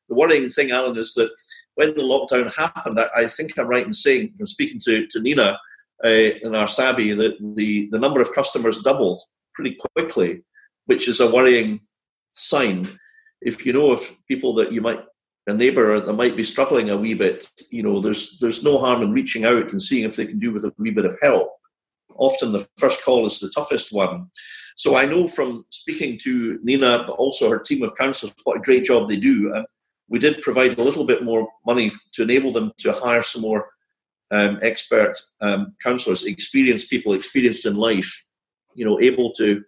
the 0.09 0.15
worrying 0.15 0.49
thing, 0.49 0.71
Alan, 0.71 0.97
is 0.97 1.13
that 1.15 1.31
when 1.75 1.95
the 1.95 2.01
lockdown 2.01 2.55
happened, 2.55 2.99
I, 2.99 3.21
I 3.21 3.27
think 3.27 3.57
I'm 3.57 3.67
right 3.67 3.85
in 3.85 3.93
saying, 3.93 4.33
from 4.37 4.47
speaking 4.47 4.79
to, 4.85 5.07
to 5.07 5.21
Nina 5.21 5.57
uh, 6.03 6.07
in 6.07 6.51
RSABI, 6.51 7.15
that 7.17 7.55
the, 7.55 7.89
the 7.91 7.99
number 7.99 8.21
of 8.21 8.33
customers 8.35 8.81
doubled 8.81 9.21
pretty 9.53 9.77
quickly, 9.95 10.43
which 10.85 11.07
is 11.07 11.19
a 11.19 11.33
worrying 11.33 11.79
sign. 12.33 12.87
If 13.41 13.65
you 13.65 13.73
know 13.73 13.91
of 13.91 14.01
people 14.27 14.53
that 14.55 14.71
you 14.71 14.81
might 14.81 15.01
a 15.47 15.53
neighbour 15.53 15.99
that 15.99 16.13
might 16.13 16.37
be 16.37 16.43
struggling 16.43 16.89
a 16.89 16.97
wee 16.97 17.13
bit, 17.13 17.47
you 17.71 17.81
know, 17.81 17.99
there's 17.99 18.37
there's 18.39 18.63
no 18.63 18.77
harm 18.77 19.01
in 19.01 19.11
reaching 19.11 19.45
out 19.45 19.71
and 19.71 19.81
seeing 19.81 20.05
if 20.05 20.15
they 20.15 20.25
can 20.25 20.39
do 20.39 20.53
with 20.53 20.65
a 20.65 20.73
wee 20.77 20.91
bit 20.91 21.05
of 21.05 21.15
help. 21.21 21.51
Often 22.15 22.51
the 22.51 22.67
first 22.77 23.03
call 23.03 23.25
is 23.25 23.39
the 23.39 23.51
toughest 23.53 23.91
one. 23.91 24.29
So 24.81 24.95
I 24.95 25.05
know 25.05 25.27
from 25.27 25.63
speaking 25.69 26.17
to 26.23 26.57
Nina, 26.63 27.03
but 27.05 27.13
also 27.13 27.51
her 27.51 27.61
team 27.61 27.83
of 27.83 27.95
counsellors, 27.99 28.33
what 28.45 28.57
a 28.57 28.61
great 28.61 28.83
job 28.83 29.07
they 29.07 29.15
do. 29.15 29.63
We 30.09 30.17
did 30.17 30.41
provide 30.41 30.75
a 30.75 30.81
little 30.81 31.05
bit 31.05 31.21
more 31.21 31.47
money 31.67 31.91
to 32.13 32.23
enable 32.23 32.51
them 32.51 32.71
to 32.79 32.91
hire 32.91 33.21
some 33.21 33.43
more 33.43 33.69
um, 34.31 34.57
expert 34.63 35.13
um, 35.39 35.75
counsellors, 35.83 36.25
experienced 36.25 36.89
people, 36.89 37.13
experienced 37.13 37.67
in 37.67 37.75
life, 37.75 38.25
you 38.73 38.83
know, 38.83 38.99
able 38.99 39.31
to 39.33 39.63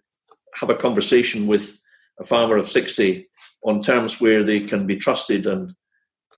have 0.56 0.70
a 0.70 0.74
conversation 0.74 1.46
with 1.46 1.80
a 2.18 2.24
farmer 2.24 2.56
of 2.56 2.66
60 2.66 3.28
on 3.62 3.82
terms 3.82 4.20
where 4.20 4.42
they 4.42 4.58
can 4.58 4.84
be 4.84 4.96
trusted 4.96 5.46
and, 5.46 5.72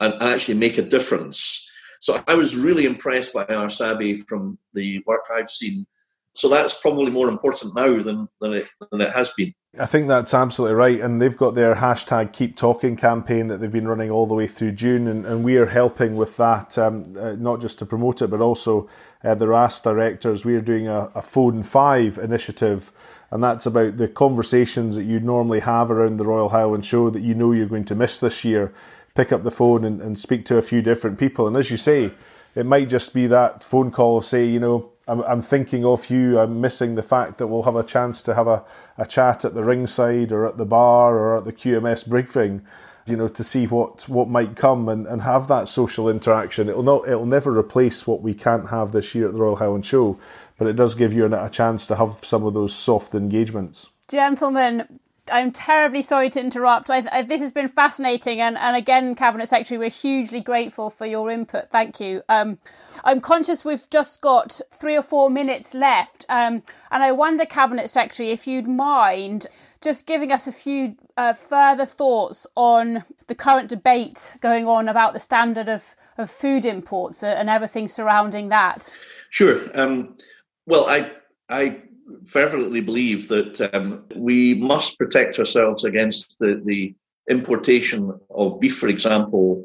and 0.00 0.22
actually 0.22 0.58
make 0.58 0.76
a 0.76 0.82
difference. 0.82 1.66
So 2.02 2.22
I 2.28 2.34
was 2.34 2.54
really 2.54 2.84
impressed 2.84 3.32
by 3.32 3.46
RSABI 3.46 4.24
from 4.28 4.58
the 4.74 5.02
work 5.06 5.22
I've 5.34 5.48
seen 5.48 5.86
so 6.36 6.50
that's 6.50 6.78
probably 6.80 7.10
more 7.10 7.30
important 7.30 7.74
now 7.74 8.02
than, 8.02 8.28
than, 8.42 8.52
it, 8.52 8.68
than 8.90 9.00
it 9.00 9.10
has 9.14 9.32
been. 9.32 9.54
I 9.78 9.86
think 9.86 10.06
that's 10.06 10.34
absolutely 10.34 10.74
right. 10.74 11.00
And 11.00 11.20
they've 11.20 11.36
got 11.36 11.54
their 11.54 11.76
hashtag 11.76 12.34
Keep 12.34 12.56
Talking 12.56 12.94
campaign 12.94 13.46
that 13.46 13.58
they've 13.58 13.72
been 13.72 13.88
running 13.88 14.10
all 14.10 14.26
the 14.26 14.34
way 14.34 14.46
through 14.46 14.72
June. 14.72 15.06
And, 15.08 15.24
and 15.24 15.44
we 15.44 15.56
are 15.56 15.66
helping 15.66 16.14
with 16.14 16.36
that, 16.36 16.76
um, 16.76 17.04
uh, 17.18 17.32
not 17.32 17.62
just 17.62 17.78
to 17.78 17.86
promote 17.86 18.20
it, 18.20 18.28
but 18.28 18.42
also 18.42 18.86
uh, 19.24 19.34
the 19.34 19.46
RHASS 19.46 19.82
directors. 19.82 20.44
We 20.44 20.56
are 20.56 20.60
doing 20.60 20.88
a, 20.88 21.10
a 21.14 21.22
Phone 21.22 21.62
5 21.62 22.18
initiative. 22.18 22.92
And 23.30 23.42
that's 23.42 23.64
about 23.64 23.96
the 23.96 24.08
conversations 24.08 24.96
that 24.96 25.04
you 25.04 25.20
normally 25.20 25.60
have 25.60 25.90
around 25.90 26.18
the 26.18 26.26
Royal 26.26 26.50
Highland 26.50 26.84
Show 26.84 27.08
that 27.08 27.22
you 27.22 27.34
know 27.34 27.52
you're 27.52 27.66
going 27.66 27.86
to 27.86 27.94
miss 27.94 28.18
this 28.18 28.44
year. 28.44 28.74
Pick 29.14 29.32
up 29.32 29.42
the 29.42 29.50
phone 29.50 29.84
and, 29.86 30.02
and 30.02 30.18
speak 30.18 30.44
to 30.46 30.58
a 30.58 30.62
few 30.62 30.82
different 30.82 31.18
people. 31.18 31.46
And 31.46 31.56
as 31.56 31.70
you 31.70 31.78
say, 31.78 32.12
it 32.54 32.66
might 32.66 32.90
just 32.90 33.14
be 33.14 33.26
that 33.26 33.64
phone 33.64 33.90
call, 33.90 34.20
say, 34.20 34.44
you 34.44 34.60
know, 34.60 34.92
I'm, 35.08 35.20
I'm 35.22 35.40
thinking 35.40 35.84
of 35.84 36.10
you. 36.10 36.38
I'm 36.38 36.60
missing 36.60 36.94
the 36.94 37.02
fact 37.02 37.38
that 37.38 37.46
we'll 37.46 37.62
have 37.62 37.76
a 37.76 37.84
chance 37.84 38.22
to 38.22 38.34
have 38.34 38.46
a, 38.46 38.64
a 38.98 39.06
chat 39.06 39.44
at 39.44 39.54
the 39.54 39.64
ringside 39.64 40.32
or 40.32 40.46
at 40.46 40.56
the 40.56 40.66
bar 40.66 41.16
or 41.16 41.36
at 41.38 41.44
the 41.44 41.52
QMS 41.52 42.08
briefing, 42.08 42.66
you 43.06 43.16
know, 43.16 43.28
to 43.28 43.44
see 43.44 43.66
what, 43.66 44.08
what 44.08 44.28
might 44.28 44.56
come 44.56 44.88
and, 44.88 45.06
and 45.06 45.22
have 45.22 45.46
that 45.48 45.68
social 45.68 46.08
interaction. 46.08 46.68
It'll 46.68 46.82
not 46.82 47.08
it'll 47.08 47.26
never 47.26 47.56
replace 47.56 48.06
what 48.06 48.22
we 48.22 48.34
can't 48.34 48.68
have 48.68 48.92
this 48.92 49.14
year 49.14 49.28
at 49.28 49.34
the 49.34 49.40
Royal 49.40 49.56
Highland 49.56 49.86
Show, 49.86 50.18
but 50.58 50.66
it 50.66 50.74
does 50.74 50.94
give 50.94 51.12
you 51.12 51.26
a, 51.26 51.46
a 51.46 51.50
chance 51.50 51.86
to 51.86 51.96
have 51.96 52.10
some 52.24 52.44
of 52.44 52.54
those 52.54 52.74
soft 52.74 53.14
engagements. 53.14 53.90
Gentlemen, 54.08 54.86
I'm 55.32 55.52
terribly 55.52 56.02
sorry 56.02 56.30
to 56.30 56.40
interrupt. 56.40 56.90
I, 56.90 57.04
I, 57.10 57.22
this 57.22 57.40
has 57.40 57.52
been 57.52 57.68
fascinating, 57.68 58.40
and, 58.40 58.56
and 58.56 58.76
again, 58.76 59.14
Cabinet 59.14 59.48
Secretary, 59.48 59.78
we're 59.78 59.90
hugely 59.90 60.40
grateful 60.40 60.90
for 60.90 61.06
your 61.06 61.30
input. 61.30 61.70
Thank 61.70 62.00
you. 62.00 62.22
Um, 62.28 62.58
I'm 63.04 63.20
conscious 63.20 63.64
we've 63.64 63.88
just 63.90 64.20
got 64.20 64.60
three 64.72 64.96
or 64.96 65.02
four 65.02 65.30
minutes 65.30 65.74
left, 65.74 66.24
um, 66.28 66.62
and 66.90 67.02
I 67.02 67.12
wonder, 67.12 67.44
Cabinet 67.44 67.90
Secretary, 67.90 68.30
if 68.30 68.46
you'd 68.46 68.68
mind 68.68 69.46
just 69.82 70.06
giving 70.06 70.32
us 70.32 70.46
a 70.46 70.52
few 70.52 70.96
uh, 71.16 71.32
further 71.32 71.84
thoughts 71.84 72.46
on 72.56 73.04
the 73.26 73.34
current 73.34 73.68
debate 73.68 74.36
going 74.40 74.66
on 74.66 74.88
about 74.88 75.12
the 75.12 75.20
standard 75.20 75.68
of, 75.68 75.94
of 76.18 76.30
food 76.30 76.64
imports 76.64 77.22
and 77.22 77.48
everything 77.48 77.86
surrounding 77.86 78.48
that. 78.48 78.90
Sure. 79.30 79.60
Um, 79.74 80.14
well, 80.66 80.86
I 80.88 81.12
I 81.48 81.82
fervently 82.26 82.80
believe 82.80 83.28
that 83.28 83.68
um, 83.74 84.04
we 84.14 84.54
must 84.54 84.98
protect 84.98 85.38
ourselves 85.38 85.84
against 85.84 86.38
the, 86.38 86.60
the 86.64 86.94
importation 87.28 88.18
of 88.30 88.60
beef, 88.60 88.76
for 88.76 88.88
example, 88.88 89.64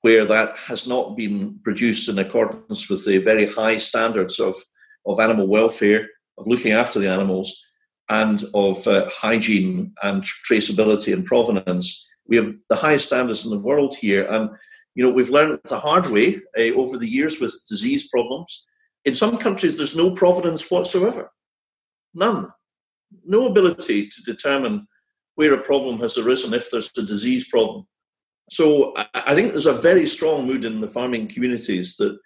where 0.00 0.24
that 0.24 0.56
has 0.56 0.86
not 0.86 1.16
been 1.16 1.58
produced 1.64 2.08
in 2.08 2.18
accordance 2.18 2.90
with 2.90 3.04
the 3.06 3.18
very 3.18 3.46
high 3.46 3.78
standards 3.78 4.38
of, 4.38 4.54
of 5.06 5.20
animal 5.20 5.48
welfare, 5.48 6.08
of 6.38 6.46
looking 6.46 6.72
after 6.72 6.98
the 6.98 7.10
animals, 7.10 7.60
and 8.10 8.44
of 8.52 8.86
uh, 8.86 9.08
hygiene 9.10 9.92
and 10.02 10.22
traceability 10.22 11.12
and 11.12 11.24
provenance. 11.24 12.06
We 12.26 12.36
have 12.36 12.52
the 12.68 12.76
highest 12.76 13.06
standards 13.06 13.44
in 13.44 13.50
the 13.50 13.58
world 13.58 13.94
here, 13.98 14.26
and 14.30 14.50
you 14.94 15.02
know 15.02 15.12
we've 15.12 15.30
learned 15.30 15.60
the 15.64 15.78
hard 15.78 16.06
way 16.10 16.36
uh, 16.58 16.74
over 16.76 16.98
the 16.98 17.08
years 17.08 17.40
with 17.40 17.64
disease 17.68 18.08
problems. 18.08 18.66
In 19.04 19.14
some 19.14 19.36
countries, 19.38 19.76
there's 19.76 19.96
no 19.96 20.14
provenance 20.14 20.70
whatsoever. 20.70 21.30
None. 22.14 22.48
No 23.24 23.48
ability 23.50 24.08
to 24.08 24.22
determine 24.22 24.86
where 25.34 25.54
a 25.54 25.62
problem 25.62 25.98
has 26.00 26.16
arisen 26.16 26.54
if 26.54 26.70
there's 26.70 26.90
a 26.96 27.02
disease 27.02 27.48
problem. 27.48 27.86
So 28.50 28.94
I 29.14 29.34
think 29.34 29.52
there's 29.52 29.66
a 29.66 29.72
very 29.72 30.06
strong 30.06 30.46
mood 30.46 30.64
in 30.64 30.80
the 30.80 30.86
farming 30.86 31.28
communities 31.28 31.96
that 31.96 32.18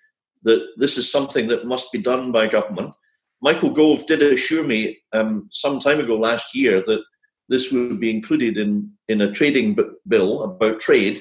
that 0.42 0.66
this 0.77 0.96
is 0.96 1.11
something 1.11 1.48
that 1.48 1.66
must 1.66 1.92
be 1.92 2.01
done 2.01 2.31
by 2.31 2.46
government. 2.46 2.94
Michael 3.42 3.70
Gove 3.70 4.07
did 4.07 4.22
assure 4.22 4.64
me 4.64 4.98
um, 5.12 5.48
some 5.51 5.81
time 5.81 5.98
ago 5.98 6.16
last 6.16 6.55
year 6.55 6.81
that 6.83 7.03
this 7.48 7.72
would 7.72 8.01
be 8.01 8.14
included 8.14 8.57
in, 8.57 8.92
in 9.09 9.20
a 9.20 9.31
trading 9.31 9.77
bill 10.07 10.42
about 10.44 10.81
trade. 10.81 11.18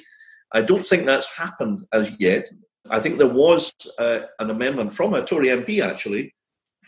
I 0.53 0.61
don't 0.61 0.85
think 0.85 1.05
that's 1.05 1.37
happened 1.37 1.81
as 1.93 2.15
yet. 2.19 2.47
I 2.89 2.99
think 2.99 3.17
there 3.17 3.27
was 3.27 3.73
uh, 3.99 4.19
an 4.39 4.49
amendment 4.49 4.93
from 4.93 5.13
a 5.13 5.25
Tory 5.25 5.47
MP 5.47 5.81
actually 5.81 6.33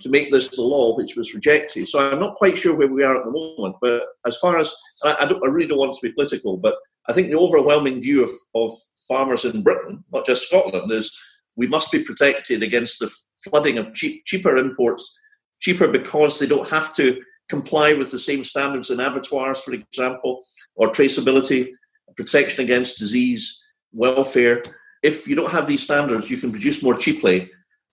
to 0.01 0.09
make 0.09 0.31
this 0.31 0.55
the 0.55 0.61
law, 0.61 0.95
which 0.95 1.15
was 1.15 1.33
rejected. 1.33 1.87
So 1.87 2.11
I'm 2.11 2.19
not 2.19 2.35
quite 2.35 2.57
sure 2.57 2.75
where 2.75 2.87
we 2.87 3.03
are 3.03 3.17
at 3.17 3.25
the 3.25 3.31
moment. 3.31 3.75
But 3.81 4.03
as 4.25 4.37
far 4.37 4.57
as 4.57 4.73
I, 5.03 5.11
I, 5.19 5.25
I 5.25 5.49
really 5.49 5.67
don't 5.67 5.77
want 5.77 5.93
to 5.93 6.07
be 6.07 6.13
political, 6.13 6.57
but 6.57 6.75
I 7.07 7.13
think 7.13 7.27
the 7.27 7.39
overwhelming 7.39 8.01
view 8.01 8.23
of, 8.23 8.29
of 8.55 8.71
farmers 9.07 9.45
in 9.45 9.63
Britain, 9.63 10.03
not 10.11 10.25
just 10.25 10.47
Scotland, 10.47 10.91
is 10.91 11.11
we 11.57 11.67
must 11.67 11.91
be 11.91 12.03
protected 12.03 12.63
against 12.63 12.99
the 12.99 13.13
flooding 13.43 13.77
of 13.77 13.93
cheap, 13.93 14.25
cheaper 14.25 14.55
imports, 14.57 15.19
cheaper 15.59 15.91
because 15.91 16.39
they 16.39 16.47
don't 16.47 16.69
have 16.69 16.93
to 16.95 17.21
comply 17.49 17.93
with 17.93 18.11
the 18.11 18.19
same 18.19 18.43
standards 18.43 18.91
in 18.91 18.99
abattoirs, 18.99 19.61
for 19.61 19.73
example, 19.73 20.43
or 20.75 20.89
traceability, 20.89 21.71
protection 22.15 22.63
against 22.63 22.99
disease, 22.99 23.65
welfare. 23.91 24.61
If 25.01 25.27
you 25.27 25.35
don't 25.35 25.51
have 25.51 25.67
these 25.67 25.83
standards, 25.83 26.29
you 26.29 26.37
can 26.37 26.51
produce 26.51 26.83
more 26.83 26.97
cheaply 26.97 27.49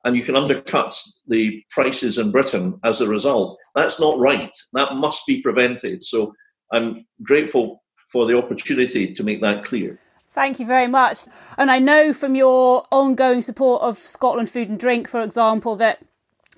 and 0.07 0.16
you 0.16 0.23
can 0.23 0.37
undercut 0.37 0.97
the 1.27 1.62
prices 1.69 2.16
in 2.16 2.31
Britain 2.31 2.79
as 2.85 3.01
a 3.01 3.09
result. 3.09 3.57
That's 3.75 4.01
not 4.01 4.21
right. 4.21 4.57
That 4.73 4.95
must 4.95 5.27
be 5.27 5.42
prevented. 5.42 6.05
So 6.05 6.33
I'm 6.73 7.05
grateful 7.25 7.83
for 8.11 8.25
the 8.27 8.38
opportunity 8.38 9.12
to 9.12 9.25
make 9.25 9.40
that 9.40 9.64
clear. 9.64 9.99
Thank 10.31 10.61
you 10.61 10.66
very 10.66 10.87
much. 10.87 11.27
And 11.59 11.73
I 11.73 11.81
know 11.81 12.12
from 12.12 12.37
your 12.37 12.87
ongoing 12.92 13.42
support 13.42 13.83
of 13.83 13.99
Scotland 13.99 14.49
Food 14.49 14.69
and 14.69 14.79
Drink, 14.79 15.09
for 15.09 15.23
example, 15.23 15.75
that 15.77 15.99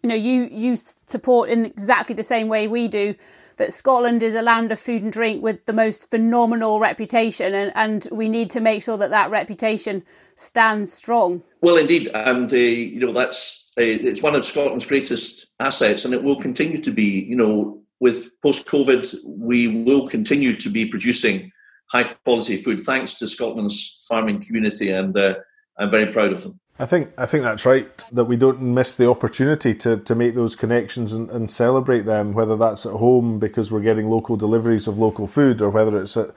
you 0.03 0.11
know 0.11 0.15
you 0.15 0.49
you 0.53 0.77
support 0.77 1.49
in 1.49 1.65
exactly 1.65 2.15
the 2.15 2.23
same 2.23 2.49
way 2.49 2.69
we 2.69 2.87
do 2.87 3.15
that 3.57 3.73
Scotland 3.73 4.23
is 4.23 4.35
a 4.35 4.43
land 4.43 4.71
of 4.73 4.79
food 4.79 5.03
and 5.03 5.13
drink 5.13 5.43
with 5.43 5.65
the 5.65 5.73
most 5.73 6.11
phenomenal 6.11 6.81
reputation, 6.81 7.55
and, 7.55 7.73
and 7.75 8.09
we 8.13 8.29
need 8.29 8.51
to 8.51 8.61
make 8.61 8.83
sure 8.83 8.99
that 8.99 9.11
that 9.11 9.31
reputation 9.31 10.05
stands 10.39 10.93
strong. 10.93 11.43
Well, 11.61 11.77
indeed, 11.77 12.09
and 12.15 12.51
uh, 12.53 12.57
you 12.57 13.01
know 13.01 13.13
that's 13.13 13.73
uh, 13.79 13.83
it's 13.83 14.23
one 14.23 14.35
of 14.35 14.45
Scotland's 14.45 14.87
greatest 14.87 15.51
assets, 15.61 16.05
and 16.05 16.15
it 16.15 16.23
will 16.23 16.41
continue 16.41 16.81
to 16.83 16.93
be. 16.93 17.25
You 17.25 17.37
know, 17.37 17.83
with 18.01 18.31
post 18.43 18.67
COVID, 18.69 19.15
we 19.25 19.85
will 19.85 20.09
continue 20.09 20.55
to 20.55 20.71
be 20.71 20.89
producing 20.89 21.51
high 21.91 22.05
quality 22.05 22.57
food 22.57 22.83
thanks 22.83 23.19
to 23.19 23.29
Scotland's 23.29 24.07
farming 24.09 24.45
community, 24.45 24.91
and 24.91 25.17
uh, 25.17 25.35
I'm 25.79 25.91
very 25.91 26.11
proud 26.13 26.33
of 26.33 26.43
them. 26.43 26.59
I 26.79 26.87
think 26.87 27.11
I 27.19 27.27
think 27.27 27.43
that's 27.43 27.67
right. 27.67 28.05
That 28.13 28.25
we 28.25 28.37
don't 28.37 28.63
miss 28.63 28.95
the 28.95 29.11
opportunity 29.11 29.75
to, 29.75 29.97
to 29.97 30.15
make 30.15 30.37
those 30.37 30.55
connections 30.55 31.13
and, 31.13 31.29
and 31.31 31.51
celebrate 31.51 32.03
them, 32.03 32.33
whether 32.33 32.57
that's 32.57 32.87
at 32.87 32.93
home 32.93 33.41
because 33.41 33.73
we're 33.73 33.81
getting 33.81 34.09
local 34.09 34.37
deliveries 34.37 34.87
of 34.87 34.99
local 34.99 35.27
food, 35.27 35.61
or 35.61 35.71
whether 35.71 36.01
it's 36.01 36.17
at 36.17 36.31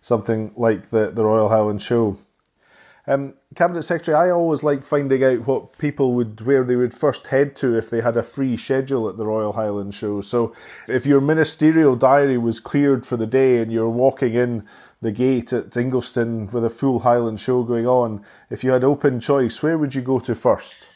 something 0.00 0.52
like 0.56 0.90
the, 0.90 1.10
the 1.10 1.24
Royal 1.24 1.48
Highland 1.48 1.82
Show. 1.82 2.16
Um, 3.08 3.32
Cabinet 3.54 3.84
Secretary, 3.84 4.14
I 4.14 4.30
always 4.30 4.62
like 4.62 4.84
finding 4.84 5.24
out 5.24 5.46
what 5.46 5.78
people 5.78 6.12
would 6.12 6.42
where 6.42 6.62
they 6.62 6.76
would 6.76 6.92
first 6.92 7.28
head 7.28 7.56
to 7.56 7.74
if 7.74 7.88
they 7.88 8.02
had 8.02 8.18
a 8.18 8.22
free 8.22 8.54
schedule 8.58 9.08
at 9.08 9.16
the 9.16 9.24
Royal 9.24 9.54
Highland 9.54 9.94
Show. 9.94 10.20
So, 10.20 10.54
if 10.86 11.06
your 11.06 11.22
ministerial 11.22 11.96
diary 11.96 12.36
was 12.36 12.60
cleared 12.60 13.06
for 13.06 13.16
the 13.16 13.26
day 13.26 13.62
and 13.62 13.72
you're 13.72 13.88
walking 13.88 14.34
in 14.34 14.68
the 15.00 15.10
gate 15.10 15.54
at 15.54 15.70
Ingliston 15.70 16.52
with 16.52 16.66
a 16.66 16.70
full 16.70 16.98
Highland 16.98 17.40
Show 17.40 17.62
going 17.62 17.86
on, 17.86 18.22
if 18.50 18.62
you 18.62 18.72
had 18.72 18.84
open 18.84 19.20
choice, 19.20 19.62
where 19.62 19.78
would 19.78 19.94
you 19.94 20.02
go 20.02 20.18
to 20.18 20.34
first? 20.34 20.86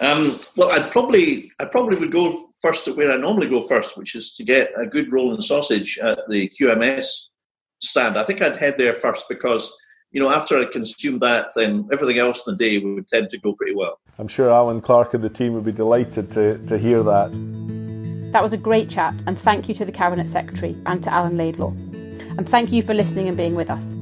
Um, 0.00 0.30
well, 0.56 0.70
I'd 0.70 0.92
probably 0.92 1.50
I 1.58 1.64
probably 1.64 1.98
would 1.98 2.12
go 2.12 2.32
first 2.62 2.84
to 2.84 2.94
where 2.94 3.10
I 3.10 3.16
normally 3.16 3.48
go 3.48 3.66
first, 3.66 3.98
which 3.98 4.14
is 4.14 4.32
to 4.34 4.44
get 4.44 4.72
a 4.80 4.86
good 4.86 5.12
roll 5.12 5.26
rolling 5.26 5.42
sausage 5.42 5.98
at 5.98 6.20
the 6.28 6.48
QMS 6.48 7.30
stand. 7.80 8.16
I 8.16 8.22
think 8.22 8.40
I'd 8.40 8.56
head 8.56 8.78
there 8.78 8.92
first 8.92 9.28
because 9.28 9.76
you 10.12 10.20
know, 10.20 10.30
after 10.30 10.58
I 10.58 10.64
consume 10.64 11.20
that, 11.20 11.50
then 11.54 11.88
everything 11.92 12.18
else 12.18 12.46
in 12.46 12.56
the 12.56 12.58
day 12.58 12.78
would 12.78 13.06
tend 13.06 13.30
to 13.30 13.38
go 13.38 13.54
pretty 13.54 13.74
well. 13.74 14.00
I'm 14.18 14.28
sure 14.28 14.50
Alan 14.50 14.80
Clarke 14.80 15.14
and 15.14 15.22
the 15.22 15.30
team 15.30 15.54
would 15.54 15.64
be 15.64 15.72
delighted 15.72 16.30
to, 16.32 16.58
to 16.66 16.78
hear 16.78 17.02
that. 17.02 17.30
That 18.32 18.42
was 18.42 18.52
a 18.52 18.56
great 18.56 18.88
chat, 18.88 19.14
and 19.26 19.38
thank 19.38 19.68
you 19.68 19.74
to 19.74 19.84
the 19.84 19.92
Cabinet 19.92 20.28
Secretary 20.28 20.76
and 20.86 21.02
to 21.02 21.12
Alan 21.12 21.36
Laidlaw. 21.36 21.70
And 22.38 22.48
thank 22.48 22.72
you 22.72 22.82
for 22.82 22.94
listening 22.94 23.28
and 23.28 23.36
being 23.36 23.54
with 23.54 23.70
us. 23.70 23.94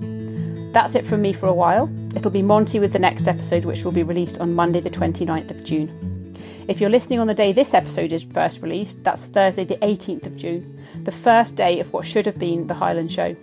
That's 0.73 0.95
it 0.95 1.07
from 1.07 1.23
me 1.23 1.33
for 1.33 1.47
a 1.47 1.55
while. 1.55 1.91
It'll 2.15 2.31
be 2.31 2.43
Monty 2.43 2.79
with 2.79 2.93
the 2.93 2.99
next 2.99 3.27
episode, 3.27 3.65
which 3.65 3.85
will 3.85 3.93
be 3.93 4.03
released 4.03 4.39
on 4.39 4.55
Monday, 4.55 4.81
the 4.81 4.91
29th 4.91 5.51
of 5.51 5.65
June. 5.65 6.35
If 6.69 6.81
you're 6.81 6.91
listening 6.91 7.21
on 7.21 7.27
the 7.27 7.35
day 7.35 7.53
this 7.53 7.73
episode 7.73 8.13
is 8.13 8.25
first 8.25 8.63
released, 8.63 9.03
that's 9.03 9.27
Thursday, 9.27 9.65
the 9.65 9.77
18th 9.77 10.27
of 10.27 10.37
June, 10.37 10.79
the 11.05 11.13
first 11.13 11.57
day 11.57 11.81
of 11.81 11.93
what 11.95 12.05
should 12.05 12.27
have 12.27 12.39
been 12.39 12.67
the 12.67 12.75
Highland 12.75 13.11
Show. 13.11 13.35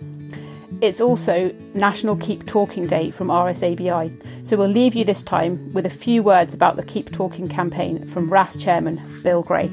It's 0.82 1.00
also 1.00 1.54
National 1.72 2.16
Keep 2.16 2.44
Talking 2.44 2.86
Day 2.86 3.10
from 3.10 3.28
RSABI, 3.28 4.46
so 4.46 4.58
we'll 4.58 4.68
leave 4.68 4.94
you 4.94 5.06
this 5.06 5.22
time 5.22 5.72
with 5.72 5.86
a 5.86 5.90
few 5.90 6.22
words 6.22 6.52
about 6.52 6.76
the 6.76 6.82
Keep 6.82 7.12
Talking 7.12 7.48
campaign 7.48 8.06
from 8.06 8.28
RHASS 8.28 8.62
Chairman 8.62 9.00
Bill 9.22 9.42
Gray. 9.42 9.72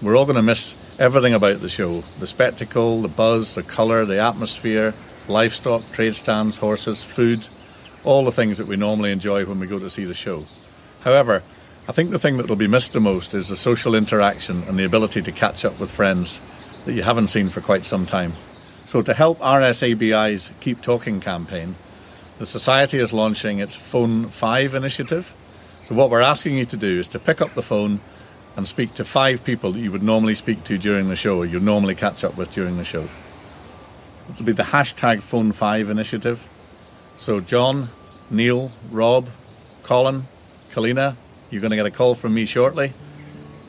We're 0.00 0.16
all 0.16 0.24
going 0.24 0.36
to 0.36 0.42
miss 0.42 0.74
everything 0.98 1.34
about 1.34 1.60
the 1.60 1.68
show 1.68 2.02
the 2.20 2.26
spectacle, 2.26 3.02
the 3.02 3.08
buzz, 3.08 3.54
the 3.54 3.62
colour, 3.62 4.06
the 4.06 4.18
atmosphere, 4.18 4.94
livestock, 5.28 5.82
trade 5.92 6.14
stands, 6.14 6.56
horses, 6.56 7.02
food, 7.02 7.46
all 8.02 8.24
the 8.24 8.32
things 8.32 8.56
that 8.56 8.66
we 8.66 8.76
normally 8.76 9.12
enjoy 9.12 9.44
when 9.44 9.60
we 9.60 9.66
go 9.66 9.78
to 9.78 9.90
see 9.90 10.06
the 10.06 10.14
show. 10.14 10.44
However, 11.02 11.42
I 11.86 11.92
think 11.92 12.12
the 12.12 12.18
thing 12.18 12.38
that 12.38 12.48
will 12.48 12.56
be 12.56 12.66
missed 12.66 12.94
the 12.94 13.00
most 13.00 13.34
is 13.34 13.50
the 13.50 13.58
social 13.58 13.94
interaction 13.94 14.62
and 14.62 14.78
the 14.78 14.84
ability 14.84 15.20
to 15.20 15.32
catch 15.32 15.66
up 15.66 15.78
with 15.78 15.90
friends 15.90 16.38
that 16.86 16.94
you 16.94 17.02
haven't 17.02 17.28
seen 17.28 17.50
for 17.50 17.60
quite 17.60 17.84
some 17.84 18.06
time. 18.06 18.32
So, 18.86 19.00
to 19.00 19.14
help 19.14 19.38
RSABI's 19.38 20.50
Keep 20.60 20.82
Talking 20.82 21.18
campaign, 21.18 21.74
the 22.38 22.44
Society 22.44 22.98
is 22.98 23.14
launching 23.14 23.58
its 23.58 23.74
Phone 23.74 24.28
5 24.28 24.74
initiative. 24.74 25.32
So, 25.84 25.94
what 25.94 26.10
we're 26.10 26.20
asking 26.20 26.58
you 26.58 26.66
to 26.66 26.76
do 26.76 27.00
is 27.00 27.08
to 27.08 27.18
pick 27.18 27.40
up 27.40 27.54
the 27.54 27.62
phone 27.62 28.00
and 28.56 28.68
speak 28.68 28.92
to 28.94 29.04
five 29.04 29.42
people 29.42 29.72
that 29.72 29.80
you 29.80 29.90
would 29.90 30.02
normally 30.02 30.34
speak 30.34 30.64
to 30.64 30.76
during 30.76 31.08
the 31.08 31.16
show, 31.16 31.38
or 31.38 31.46
you 31.46 31.58
normally 31.60 31.94
catch 31.94 32.24
up 32.24 32.36
with 32.36 32.52
during 32.52 32.76
the 32.76 32.84
show. 32.84 33.08
It'll 34.30 34.44
be 34.44 34.52
the 34.52 34.64
hashtag 34.64 35.22
Phone 35.22 35.52
5 35.52 35.88
initiative. 35.88 36.46
So, 37.16 37.40
John, 37.40 37.88
Neil, 38.30 38.70
Rob, 38.90 39.30
Colin, 39.82 40.24
Kalina, 40.70 41.16
you're 41.50 41.62
going 41.62 41.70
to 41.70 41.76
get 41.76 41.86
a 41.86 41.90
call 41.90 42.14
from 42.14 42.34
me 42.34 42.44
shortly. 42.44 42.92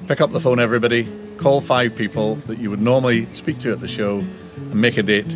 Pick 0.07 0.19
up 0.19 0.33
the 0.33 0.41
phone, 0.41 0.59
everybody. 0.59 1.07
Call 1.37 1.61
five 1.61 1.95
people 1.95 2.35
that 2.47 2.59
you 2.59 2.69
would 2.69 2.81
normally 2.81 3.27
speak 3.33 3.59
to 3.59 3.71
at 3.71 3.79
the 3.79 3.87
show 3.87 4.25
and 4.57 4.75
make 4.75 4.97
a 4.97 5.03
date 5.03 5.29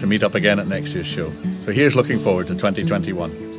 to 0.00 0.06
meet 0.06 0.22
up 0.22 0.34
again 0.34 0.58
at 0.58 0.66
next 0.66 0.90
year's 0.90 1.06
show. 1.06 1.30
So 1.64 1.72
here's 1.72 1.94
looking 1.94 2.18
forward 2.18 2.48
to 2.48 2.54
2021. 2.54 3.49